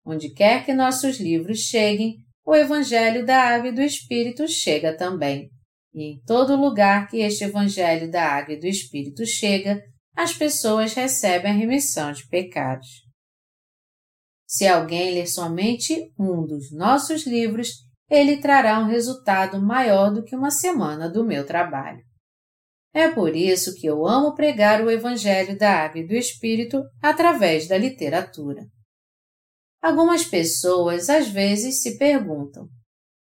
Onde 0.05 0.33
quer 0.33 0.64
que 0.64 0.73
nossos 0.73 1.19
livros 1.19 1.59
cheguem, 1.59 2.16
o 2.45 2.55
Evangelho 2.55 3.27
da 3.27 3.42
Água 3.42 3.69
e 3.71 3.75
do 3.75 3.83
Espírito 3.83 4.47
chega 4.47 4.97
também. 4.97 5.51
E 5.92 6.12
em 6.12 6.21
todo 6.25 6.55
lugar 6.55 7.09
que 7.09 7.19
este 7.19 7.45
Evangelho 7.45 8.11
da 8.11 8.23
Água 8.23 8.55
e 8.55 8.61
do 8.61 8.66
Espírito 8.66 9.27
chega, 9.27 9.83
as 10.14 10.33
pessoas 10.33 10.95
recebem 10.95 11.51
a 11.51 11.55
remissão 11.55 12.12
de 12.12 12.27
pecados. 12.29 12.87
Se 14.47 14.66
alguém 14.66 15.12
ler 15.12 15.27
somente 15.27 16.12
um 16.19 16.47
dos 16.47 16.71
nossos 16.73 17.27
livros, 17.27 17.69
ele 18.09 18.37
trará 18.37 18.79
um 18.79 18.87
resultado 18.87 19.61
maior 19.61 20.12
do 20.12 20.23
que 20.23 20.37
uma 20.37 20.51
semana 20.51 21.11
do 21.11 21.25
meu 21.25 21.45
trabalho. 21.45 22.01
É 22.96 23.11
por 23.11 23.37
isso 23.37 23.74
que 23.74 23.87
eu 23.87 24.06
amo 24.06 24.35
pregar 24.35 24.82
o 24.82 24.90
Evangelho 24.90 25.59
da 25.59 25.85
Água 25.85 26.00
e 26.00 26.06
do 26.06 26.14
Espírito 26.14 26.82
através 27.02 27.68
da 27.68 27.76
literatura. 27.76 28.62
Algumas 29.82 30.24
pessoas 30.24 31.11
às 31.11 31.28
vezes 31.28 31.82
se 31.82 31.98
perguntam: 31.98 32.66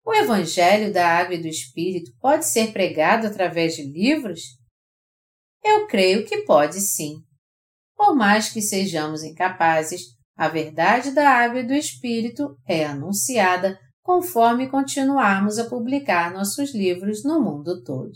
o 0.03 0.15
Evangelho 0.15 0.91
da 0.91 1.07
Água 1.07 1.35
e 1.35 1.41
do 1.43 1.47
Espírito 1.47 2.11
pode 2.19 2.47
ser 2.47 2.73
pregado 2.73 3.27
através 3.27 3.75
de 3.75 3.83
livros? 3.83 4.41
Eu 5.63 5.85
creio 5.85 6.25
que 6.25 6.39
pode 6.39 6.81
sim. 6.81 7.17
Por 7.95 8.15
mais 8.15 8.51
que 8.51 8.63
sejamos 8.63 9.21
incapazes, 9.21 10.01
a 10.35 10.47
verdade 10.47 11.11
da 11.11 11.29
água 11.29 11.59
e 11.59 11.67
do 11.67 11.75
Espírito 11.75 12.55
é 12.67 12.83
anunciada 12.83 13.77
conforme 14.01 14.71
continuarmos 14.71 15.59
a 15.59 15.69
publicar 15.69 16.33
nossos 16.33 16.73
livros 16.73 17.23
no 17.23 17.39
mundo 17.39 17.83
todo. 17.83 18.09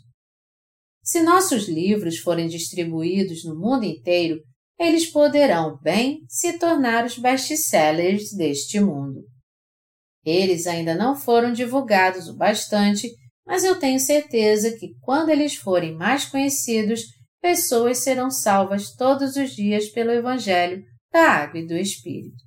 Se 1.05 1.21
nossos 1.21 1.69
livros 1.69 2.17
forem 2.17 2.47
distribuídos 2.47 3.45
no 3.45 3.55
mundo 3.55 3.85
inteiro, 3.85 4.41
eles 4.79 5.05
poderão 5.05 5.77
bem 5.79 6.25
se 6.27 6.57
tornar 6.57 7.05
os 7.05 7.19
best-sellers 7.19 8.31
deste 8.35 8.79
mundo. 8.79 9.21
Eles 10.25 10.65
ainda 10.65 10.95
não 10.95 11.15
foram 11.15 11.53
divulgados 11.53 12.27
o 12.27 12.35
bastante, 12.35 13.07
mas 13.45 13.63
eu 13.63 13.77
tenho 13.77 13.99
certeza 13.99 14.75
que 14.75 14.95
quando 14.99 15.29
eles 15.29 15.55
forem 15.55 15.95
mais 15.95 16.25
conhecidos, 16.25 17.01
pessoas 17.39 17.99
serão 17.99 18.31
salvas 18.31 18.95
todos 18.95 19.35
os 19.35 19.51
dias 19.51 19.87
pelo 19.89 20.09
Evangelho 20.09 20.83
da 21.13 21.29
Água 21.29 21.59
e 21.59 21.67
do 21.67 21.77
Espírito. 21.77 22.43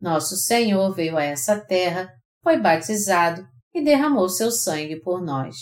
Nosso 0.00 0.36
Senhor 0.36 0.94
veio 0.94 1.16
a 1.16 1.24
essa 1.24 1.60
terra, 1.60 2.08
foi 2.40 2.56
batizado 2.60 3.44
e 3.74 3.82
derramou 3.82 4.28
seu 4.28 4.52
sangue 4.52 5.00
por 5.00 5.20
nós. 5.20 5.56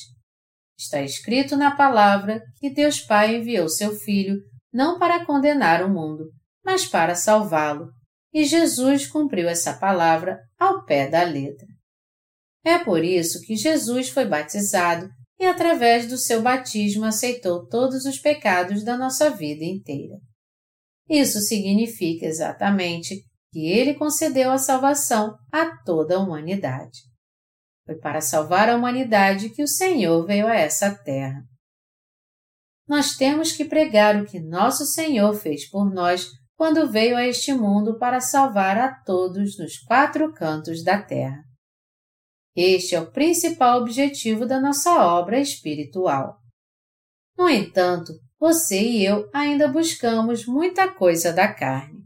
Está 0.81 1.03
escrito 1.03 1.59
na 1.59 1.77
palavra 1.77 2.43
que 2.59 2.71
Deus 2.71 3.03
Pai 3.03 3.37
enviou 3.37 3.69
seu 3.69 3.95
Filho 3.95 4.39
não 4.73 4.99
para 4.99 5.27
condenar 5.27 5.85
o 5.85 5.91
mundo, 5.91 6.31
mas 6.65 6.87
para 6.87 7.15
salvá-lo, 7.15 7.91
e 8.33 8.47
Jesus 8.47 9.07
cumpriu 9.07 9.47
essa 9.47 9.75
palavra 9.75 10.41
ao 10.59 10.83
pé 10.87 11.07
da 11.07 11.23
letra. 11.23 11.67
É 12.65 12.79
por 12.79 13.05
isso 13.05 13.43
que 13.43 13.57
Jesus 13.57 14.09
foi 14.09 14.25
batizado 14.25 15.07
e, 15.39 15.45
através 15.45 16.09
do 16.09 16.17
seu 16.17 16.41
batismo, 16.41 17.05
aceitou 17.05 17.67
todos 17.67 18.07
os 18.07 18.19
pecados 18.19 18.83
da 18.83 18.97
nossa 18.97 19.29
vida 19.29 19.63
inteira. 19.63 20.17
Isso 21.11 21.41
significa 21.41 22.25
exatamente 22.25 23.23
que 23.53 23.67
ele 23.67 23.93
concedeu 23.93 24.51
a 24.51 24.57
salvação 24.57 25.37
a 25.53 25.77
toda 25.85 26.17
a 26.17 26.21
humanidade. 26.21 27.10
Foi 27.87 27.97
para 27.97 28.21
salvar 28.21 28.69
a 28.69 28.77
humanidade 28.77 29.51
que 29.51 29.63
o 29.63 29.69
Senhor 29.69 30.25
veio 30.27 30.47
a 30.47 30.55
essa 30.55 30.95
terra. 30.95 31.43
Nós 32.89 33.17
temos 33.17 33.53
que 33.53 33.65
pregar 33.65 34.21
o 34.21 34.27
que 34.27 34.41
nosso 34.41 34.85
Senhor 34.85 35.33
fez 35.35 35.69
por 35.69 35.93
nós 35.93 36.27
quando 36.57 36.91
veio 36.91 37.17
a 37.17 37.25
este 37.25 37.53
mundo 37.55 37.99
para 37.99 38.21
salvar 38.21 38.77
a 38.77 38.95
todos 39.03 39.57
nos 39.59 39.79
quatro 39.79 40.33
cantos 40.35 40.85
da 40.85 41.01
terra. 41.01 41.43
Este 42.55 42.95
é 42.95 43.01
o 43.01 43.11
principal 43.11 43.81
objetivo 43.81 44.45
da 44.45 44.61
nossa 44.61 45.05
obra 45.07 45.41
espiritual. 45.41 46.37
No 47.39 47.49
entanto, 47.49 48.13
você 48.39 48.81
e 48.81 49.05
eu 49.05 49.31
ainda 49.33 49.69
buscamos 49.69 50.45
muita 50.45 50.93
coisa 50.93 51.33
da 51.33 51.53
carne. 51.53 52.01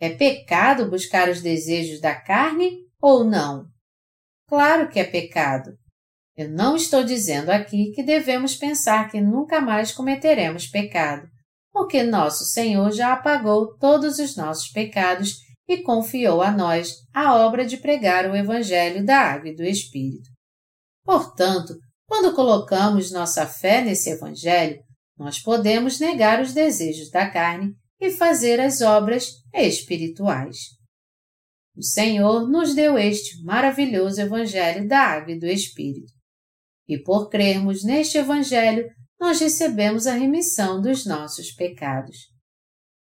É 0.00 0.10
pecado 0.10 0.90
buscar 0.90 1.28
os 1.30 1.40
desejos 1.40 2.00
da 2.00 2.14
carne 2.14 2.86
ou 3.00 3.24
não? 3.24 3.66
Claro 4.48 4.88
que 4.88 5.00
é 5.00 5.04
pecado. 5.04 5.72
Eu 6.36 6.50
não 6.50 6.76
estou 6.76 7.02
dizendo 7.02 7.50
aqui 7.50 7.92
que 7.92 8.02
devemos 8.02 8.54
pensar 8.54 9.10
que 9.10 9.20
nunca 9.20 9.60
mais 9.60 9.90
cometeremos 9.90 10.66
pecado, 10.66 11.26
porque 11.72 12.02
nosso 12.02 12.44
Senhor 12.44 12.92
já 12.92 13.12
apagou 13.12 13.76
todos 13.78 14.18
os 14.18 14.36
nossos 14.36 14.68
pecados 14.70 15.34
e 15.68 15.78
confiou 15.78 16.42
a 16.42 16.50
nós 16.52 16.94
a 17.12 17.34
obra 17.34 17.64
de 17.64 17.78
pregar 17.78 18.30
o 18.30 18.36
Evangelho 18.36 19.04
da 19.04 19.18
Água 19.18 19.48
e 19.48 19.56
do 19.56 19.64
Espírito. 19.64 20.28
Portanto, 21.04 21.74
quando 22.06 22.34
colocamos 22.34 23.10
nossa 23.10 23.46
fé 23.46 23.80
nesse 23.80 24.10
Evangelho, 24.10 24.78
nós 25.18 25.40
podemos 25.40 25.98
negar 25.98 26.40
os 26.40 26.52
desejos 26.52 27.10
da 27.10 27.28
carne 27.28 27.72
e 28.00 28.10
fazer 28.10 28.60
as 28.60 28.80
obras 28.80 29.30
espirituais. 29.54 30.75
O 31.76 31.82
Senhor 31.82 32.48
nos 32.48 32.74
deu 32.74 32.98
este 32.98 33.42
maravilhoso 33.44 34.20
Evangelho 34.20 34.88
da 34.88 34.98
Água 34.98 35.32
e 35.32 35.38
do 35.38 35.46
Espírito. 35.46 36.10
E 36.88 36.96
por 36.96 37.28
crermos 37.28 37.84
neste 37.84 38.16
Evangelho, 38.16 38.88
nós 39.20 39.40
recebemos 39.40 40.06
a 40.06 40.14
remissão 40.14 40.80
dos 40.80 41.04
nossos 41.04 41.52
pecados. 41.52 42.16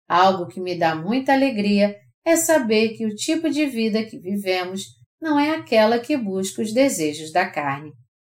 Algo 0.08 0.48
que 0.48 0.60
me 0.60 0.78
dá 0.78 0.96
muita 0.96 1.34
alegria 1.34 1.96
é 2.26 2.36
saber 2.36 2.98
que 2.98 3.06
o 3.06 3.13
tipo 3.13 3.50
de 3.50 3.65
vida 3.67 4.04
que 4.04 4.17
vivemos 4.17 4.84
não 5.22 5.39
é 5.39 5.52
aquela 5.52 6.00
que 6.00 6.17
busca 6.17 6.62
os 6.62 6.74
desejos 6.74 7.32
da 7.32 7.50
carne, 7.50 7.91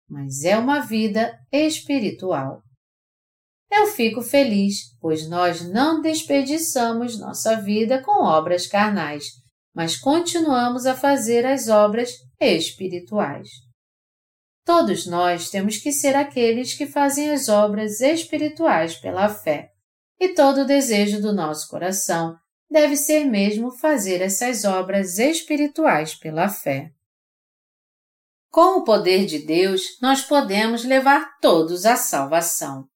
mas 0.08 0.44
é 0.44 0.56
uma 0.56 0.80
vida 0.80 1.36
espiritual. 1.50 2.62
Eu 3.70 3.86
fico 3.86 4.22
feliz, 4.22 4.96
pois 5.00 5.28
nós 5.28 5.66
não 5.68 6.00
desperdiçamos 6.00 7.18
nossa 7.18 7.56
vida 7.60 8.02
com 8.02 8.22
obras 8.22 8.66
carnais, 8.66 9.24
mas 9.74 9.96
continuamos 9.96 10.86
a 10.86 10.94
fazer 10.94 11.46
as 11.46 11.68
obras 11.68 12.10
espirituais. 12.40 13.48
Todos 14.64 15.06
nós 15.06 15.50
temos 15.50 15.78
que 15.78 15.90
ser 15.90 16.14
aqueles 16.14 16.74
que 16.74 16.86
fazem 16.86 17.30
as 17.30 17.48
obras 17.48 18.00
espirituais 18.00 18.96
pela 18.96 19.28
fé, 19.28 19.70
e 20.20 20.34
todo 20.34 20.62
o 20.62 20.66
desejo 20.66 21.20
do 21.20 21.32
nosso 21.32 21.68
coração 21.68 22.36
deve 22.70 22.96
ser 22.96 23.24
mesmo 23.24 23.70
fazer 23.72 24.22
essas 24.22 24.64
obras 24.64 25.18
espirituais 25.18 26.14
pela 26.14 26.48
fé. 26.48 26.90
Com 28.50 28.78
o 28.78 28.84
poder 28.84 29.26
de 29.26 29.40
Deus, 29.40 29.82
nós 30.00 30.22
podemos 30.22 30.84
levar 30.84 31.38
todos 31.40 31.86
à 31.86 31.96
salvação. 31.96 32.86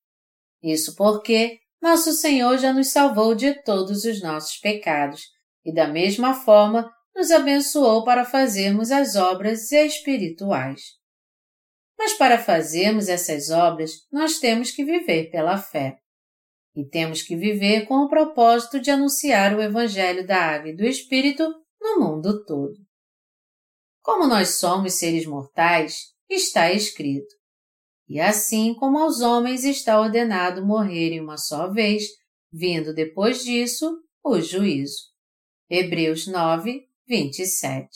Isso 0.62 0.94
porque 0.94 1.58
nosso 1.80 2.12
Senhor 2.12 2.58
já 2.58 2.72
nos 2.72 2.90
salvou 2.90 3.34
de 3.34 3.54
todos 3.62 4.04
os 4.04 4.22
nossos 4.22 4.56
pecados 4.58 5.35
e, 5.66 5.74
da 5.74 5.88
mesma 5.88 6.32
forma, 6.32 6.88
nos 7.14 7.32
abençoou 7.32 8.04
para 8.04 8.24
fazermos 8.24 8.92
as 8.92 9.16
obras 9.16 9.72
espirituais. 9.72 10.80
Mas 11.98 12.12
para 12.12 12.38
fazermos 12.38 13.08
essas 13.08 13.50
obras, 13.50 13.90
nós 14.12 14.38
temos 14.38 14.70
que 14.70 14.84
viver 14.84 15.30
pela 15.30 15.58
fé. 15.58 15.98
E 16.74 16.88
temos 16.88 17.22
que 17.22 17.34
viver 17.34 17.86
com 17.86 17.96
o 17.96 18.08
propósito 18.08 18.78
de 18.78 18.90
anunciar 18.90 19.56
o 19.56 19.62
Evangelho 19.62 20.24
da 20.24 20.36
Água 20.36 20.68
e 20.68 20.76
do 20.76 20.84
Espírito 20.84 21.42
no 21.80 21.98
mundo 21.98 22.44
todo. 22.44 22.76
Como 24.02 24.28
nós 24.28 24.58
somos 24.58 24.94
seres 24.94 25.26
mortais, 25.26 25.96
está 26.30 26.70
escrito: 26.70 27.34
e 28.08 28.20
assim 28.20 28.72
como 28.74 28.98
aos 28.98 29.20
homens 29.20 29.64
está 29.64 30.00
ordenado 30.00 30.64
morrerem 30.64 31.20
uma 31.20 31.36
só 31.36 31.72
vez, 31.72 32.04
vindo 32.52 32.94
depois 32.94 33.42
disso 33.42 34.00
o 34.24 34.40
juízo. 34.40 35.15
Hebreus 35.68 36.28
9, 36.28 36.86
27. 37.08 37.88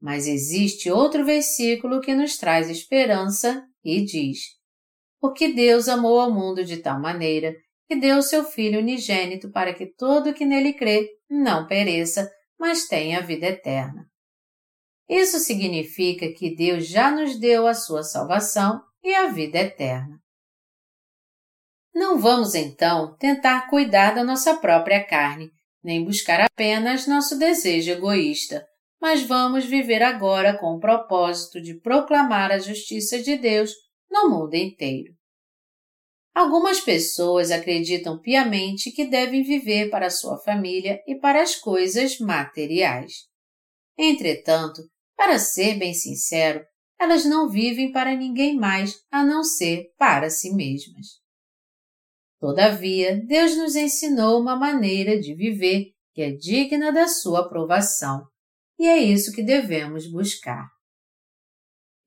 Mas 0.00 0.26
existe 0.26 0.90
outro 0.90 1.24
versículo 1.26 2.00
que 2.00 2.14
nos 2.14 2.38
traz 2.38 2.70
esperança 2.70 3.66
e 3.84 4.02
diz: 4.02 4.38
Porque 5.20 5.52
Deus 5.52 5.88
amou 5.88 6.18
ao 6.18 6.32
mundo 6.32 6.64
de 6.64 6.78
tal 6.78 6.98
maneira 6.98 7.54
que 7.86 7.96
deu 7.96 8.22
seu 8.22 8.44
Filho 8.44 8.78
unigênito 8.78 9.50
para 9.50 9.74
que 9.74 9.86
todo 9.86 10.32
que 10.32 10.46
nele 10.46 10.72
crê 10.72 11.06
não 11.28 11.66
pereça, 11.66 12.30
mas 12.58 12.86
tenha 12.86 13.20
vida 13.20 13.46
eterna. 13.46 14.06
Isso 15.06 15.38
significa 15.38 16.32
que 16.32 16.54
Deus 16.54 16.86
já 16.86 17.10
nos 17.10 17.38
deu 17.38 17.66
a 17.66 17.74
sua 17.74 18.02
salvação 18.02 18.80
e 19.02 19.12
a 19.14 19.26
vida 19.26 19.58
eterna. 19.58 20.18
Não 21.92 22.18
vamos 22.18 22.54
então 22.54 23.16
tentar 23.16 23.68
cuidar 23.68 24.14
da 24.14 24.24
nossa 24.24 24.56
própria 24.56 25.04
carne, 25.04 25.50
nem 25.82 26.04
buscar 26.04 26.40
apenas 26.40 27.06
nosso 27.06 27.38
desejo 27.38 27.90
egoísta, 27.90 28.66
mas 29.00 29.22
vamos 29.22 29.64
viver 29.64 30.02
agora 30.02 30.56
com 30.58 30.74
o 30.74 30.80
propósito 30.80 31.60
de 31.60 31.80
proclamar 31.80 32.50
a 32.50 32.58
justiça 32.58 33.20
de 33.22 33.36
Deus 33.36 33.72
no 34.10 34.28
mundo 34.28 34.54
inteiro. 34.54 35.14
Algumas 36.34 36.80
pessoas 36.80 37.50
acreditam 37.50 38.20
piamente 38.20 38.92
que 38.92 39.04
devem 39.04 39.42
viver 39.42 39.90
para 39.90 40.10
sua 40.10 40.38
família 40.38 41.00
e 41.06 41.16
para 41.16 41.42
as 41.42 41.56
coisas 41.56 42.18
materiais. 42.18 43.12
Entretanto, 43.98 44.82
Para 45.20 45.38
ser 45.38 45.78
bem 45.78 45.92
sincero, 45.92 46.64
elas 46.98 47.26
não 47.26 47.46
vivem 47.46 47.92
para 47.92 48.16
ninguém 48.16 48.56
mais 48.56 48.94
a 49.10 49.22
não 49.22 49.44
ser 49.44 49.92
para 49.98 50.30
si 50.30 50.50
mesmas. 50.54 51.20
Todavia, 52.40 53.20
Deus 53.26 53.54
nos 53.56 53.76
ensinou 53.76 54.40
uma 54.40 54.56
maneira 54.56 55.20
de 55.20 55.34
viver 55.34 55.92
que 56.14 56.22
é 56.22 56.32
digna 56.32 56.90
da 56.90 57.06
sua 57.06 57.40
aprovação, 57.40 58.24
e 58.78 58.88
é 58.88 58.98
isso 58.98 59.32
que 59.32 59.42
devemos 59.42 60.10
buscar. 60.10 60.66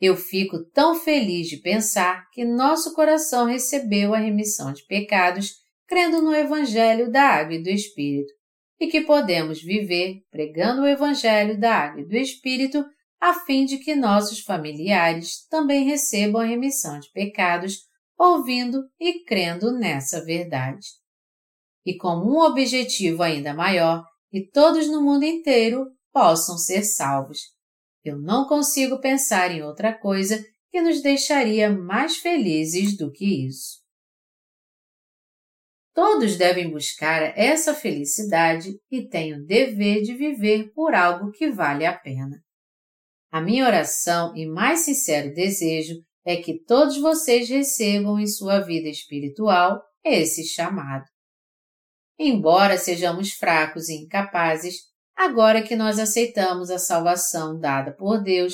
Eu 0.01 0.17
fico 0.17 0.65
tão 0.71 0.95
feliz 0.95 1.47
de 1.47 1.57
pensar 1.57 2.27
que 2.31 2.43
nosso 2.43 2.93
coração 2.93 3.45
recebeu 3.45 4.13
a 4.13 4.17
remissão 4.17 4.73
de 4.73 4.83
pecados 4.85 5.53
crendo 5.87 6.21
no 6.21 6.35
Evangelho 6.35 7.11
da 7.11 7.21
Água 7.21 7.53
e 7.55 7.63
do 7.63 7.69
Espírito, 7.69 8.33
e 8.79 8.87
que 8.87 9.01
podemos 9.01 9.61
viver 9.61 10.21
pregando 10.31 10.81
o 10.81 10.87
Evangelho 10.87 11.59
da 11.59 11.73
Água 11.75 12.01
e 12.01 12.07
do 12.07 12.17
Espírito 12.17 12.83
a 13.21 13.33
fim 13.33 13.63
de 13.63 13.77
que 13.77 13.95
nossos 13.95 14.41
familiares 14.41 15.47
também 15.47 15.85
recebam 15.85 16.41
a 16.41 16.45
remissão 16.45 16.99
de 16.99 17.09
pecados, 17.11 17.77
ouvindo 18.23 18.89
e 18.99 19.23
crendo 19.23 19.71
nessa 19.71 20.23
verdade. 20.23 20.87
E 21.85 21.97
com 21.97 22.15
um 22.15 22.39
objetivo 22.39 23.21
ainda 23.21 23.53
maior, 23.53 24.05
que 24.29 24.49
todos 24.49 24.87
no 24.87 25.01
mundo 25.01 25.23
inteiro 25.23 25.85
possam 26.11 26.57
ser 26.57 26.83
salvos. 26.83 27.39
Eu 28.03 28.19
não 28.19 28.47
consigo 28.47 28.99
pensar 28.99 29.51
em 29.51 29.61
outra 29.61 29.93
coisa 29.93 30.43
que 30.71 30.81
nos 30.81 31.01
deixaria 31.01 31.69
mais 31.69 32.17
felizes 32.17 32.97
do 32.97 33.11
que 33.11 33.47
isso. 33.47 33.83
Todos 35.93 36.37
devem 36.37 36.71
buscar 36.71 37.37
essa 37.37 37.75
felicidade 37.75 38.71
e 38.89 39.07
têm 39.07 39.35
o 39.35 39.45
dever 39.45 40.01
de 40.01 40.15
viver 40.15 40.71
por 40.73 40.95
algo 40.95 41.31
que 41.31 41.51
vale 41.51 41.85
a 41.85 41.95
pena. 41.95 42.43
A 43.31 43.39
minha 43.39 43.65
oração 43.65 44.35
e 44.35 44.47
mais 44.47 44.79
sincero 44.79 45.33
desejo 45.33 46.03
é 46.25 46.37
que 46.37 46.63
todos 46.63 46.97
vocês 46.99 47.49
recebam 47.49 48.19
em 48.19 48.27
sua 48.27 48.59
vida 48.59 48.87
espiritual 48.87 49.81
esse 50.03 50.45
chamado. 50.45 51.05
Embora 52.17 52.77
sejamos 52.77 53.31
fracos 53.31 53.89
e 53.89 53.95
incapazes, 53.95 54.75
agora 55.15 55.61
que 55.61 55.75
nós 55.75 55.99
aceitamos 55.99 56.69
a 56.69 56.77
salvação 56.77 57.59
dada 57.59 57.93
por 57.93 58.21
Deus, 58.21 58.53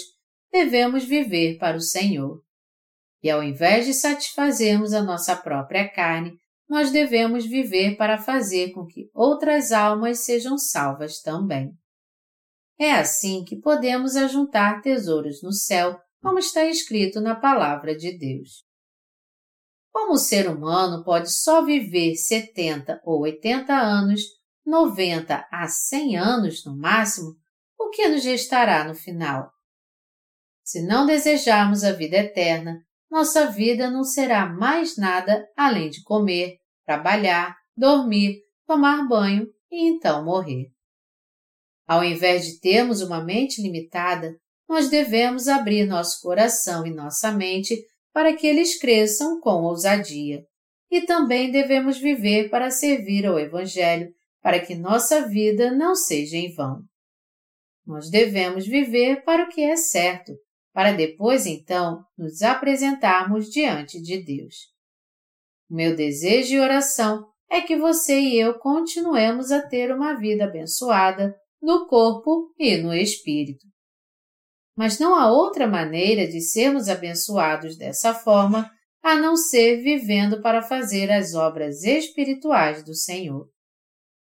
devemos 0.51 1.03
viver 1.03 1.57
para 1.57 1.77
o 1.77 1.81
Senhor. 1.81 2.41
E 3.21 3.29
ao 3.29 3.43
invés 3.43 3.85
de 3.85 3.93
satisfazermos 3.93 4.93
a 4.93 5.01
nossa 5.01 5.35
própria 5.35 5.87
carne, 5.89 6.37
nós 6.69 6.91
devemos 6.91 7.45
viver 7.45 7.97
para 7.97 8.17
fazer 8.17 8.71
com 8.71 8.85
que 8.85 9.09
outras 9.13 9.71
almas 9.71 10.19
sejam 10.19 10.57
salvas 10.57 11.19
também. 11.21 11.71
É 12.79 12.91
assim 12.91 13.43
que 13.43 13.59
podemos 13.59 14.15
ajuntar 14.15 14.81
tesouros 14.81 15.43
no 15.43 15.51
céu, 15.51 15.99
como 16.21 16.39
está 16.39 16.65
escrito 16.65 17.21
na 17.21 17.35
Palavra 17.35 17.95
de 17.95 18.17
Deus. 18.17 18.63
Como 19.91 20.13
o 20.13 20.17
ser 20.17 20.49
humano 20.49 21.03
pode 21.03 21.31
só 21.31 21.63
viver 21.63 22.15
70 22.15 23.01
ou 23.03 23.21
80 23.21 23.73
anos, 23.73 24.21
90 24.65 25.47
a 25.51 25.67
100 25.67 26.17
anos 26.17 26.65
no 26.65 26.77
máximo, 26.77 27.35
o 27.77 27.89
que 27.89 28.07
nos 28.07 28.23
restará 28.23 28.83
no 28.83 28.93
final? 28.93 29.51
Se 30.63 30.85
não 30.85 31.05
desejarmos 31.05 31.83
a 31.83 31.91
vida 31.91 32.17
eterna, 32.17 32.79
nossa 33.09 33.47
vida 33.47 33.89
não 33.89 34.03
será 34.03 34.45
mais 34.45 34.95
nada 34.97 35.47
além 35.57 35.89
de 35.89 36.03
comer, 36.03 36.57
trabalhar, 36.85 37.57
dormir, 37.75 38.41
tomar 38.67 39.07
banho 39.07 39.47
e 39.71 39.89
então 39.89 40.23
morrer. 40.23 40.67
Ao 41.87 42.03
invés 42.03 42.45
de 42.45 42.59
termos 42.59 43.01
uma 43.01 43.23
mente 43.23 43.63
limitada, 43.63 44.35
nós 44.69 44.87
devemos 44.87 45.47
abrir 45.47 45.87
nosso 45.87 46.21
coração 46.21 46.85
e 46.85 46.91
nossa 46.91 47.31
mente 47.31 47.75
para 48.13 48.35
que 48.35 48.45
eles 48.45 48.79
cresçam 48.79 49.41
com 49.41 49.63
ousadia. 49.63 50.45
E 50.91 51.01
também 51.01 51.51
devemos 51.51 51.97
viver 51.97 52.49
para 52.49 52.69
servir 52.69 53.25
ao 53.25 53.39
Evangelho, 53.39 54.13
para 54.41 54.59
que 54.59 54.75
nossa 54.75 55.27
vida 55.27 55.71
não 55.71 55.95
seja 55.95 56.37
em 56.37 56.53
vão. 56.53 56.83
Nós 57.85 58.11
devemos 58.11 58.67
viver 58.67 59.23
para 59.23 59.45
o 59.45 59.49
que 59.49 59.61
é 59.61 59.75
certo, 59.75 60.33
para 60.71 60.91
depois 60.91 61.47
então 61.47 62.03
nos 62.15 62.43
apresentarmos 62.43 63.49
diante 63.49 63.99
de 63.99 64.23
Deus. 64.23 64.55
Meu 65.67 65.95
desejo 65.95 66.53
e 66.53 66.59
oração 66.59 67.27
é 67.49 67.61
que 67.61 67.75
você 67.75 68.19
e 68.19 68.39
eu 68.39 68.59
continuemos 68.59 69.51
a 69.51 69.67
ter 69.67 69.91
uma 69.91 70.13
vida 70.13 70.45
abençoada, 70.45 71.35
no 71.59 71.87
corpo 71.87 72.53
e 72.57 72.77
no 72.77 72.93
espírito. 72.93 73.65
Mas 74.79 74.97
não 74.97 75.13
há 75.13 75.29
outra 75.29 75.67
maneira 75.67 76.25
de 76.25 76.39
sermos 76.39 76.87
abençoados 76.87 77.75
dessa 77.75 78.13
forma 78.13 78.71
a 79.03 79.13
não 79.13 79.35
ser 79.35 79.83
vivendo 79.83 80.41
para 80.41 80.61
fazer 80.61 81.11
as 81.11 81.33
obras 81.33 81.83
espirituais 81.83 82.81
do 82.81 82.95
Senhor, 82.95 83.49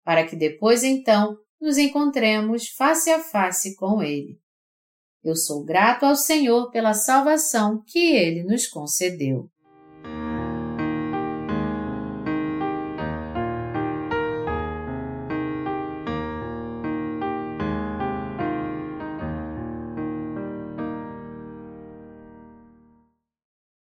para 0.06 0.26
que 0.26 0.38
depois 0.38 0.86
então 0.86 1.38
nos 1.60 1.78
encontremos 1.78 2.70
face 2.70 3.10
a 3.10 3.20
face 3.20 3.76
com 3.76 4.02
Ele. 4.02 4.40
Eu 5.22 5.36
sou 5.36 5.66
grato 5.66 6.06
ao 6.06 6.16
Senhor 6.16 6.72
pela 6.72 6.94
salvação 6.94 7.84
que 7.86 8.16
Ele 8.16 8.42
nos 8.42 8.68
concedeu. 8.68 9.50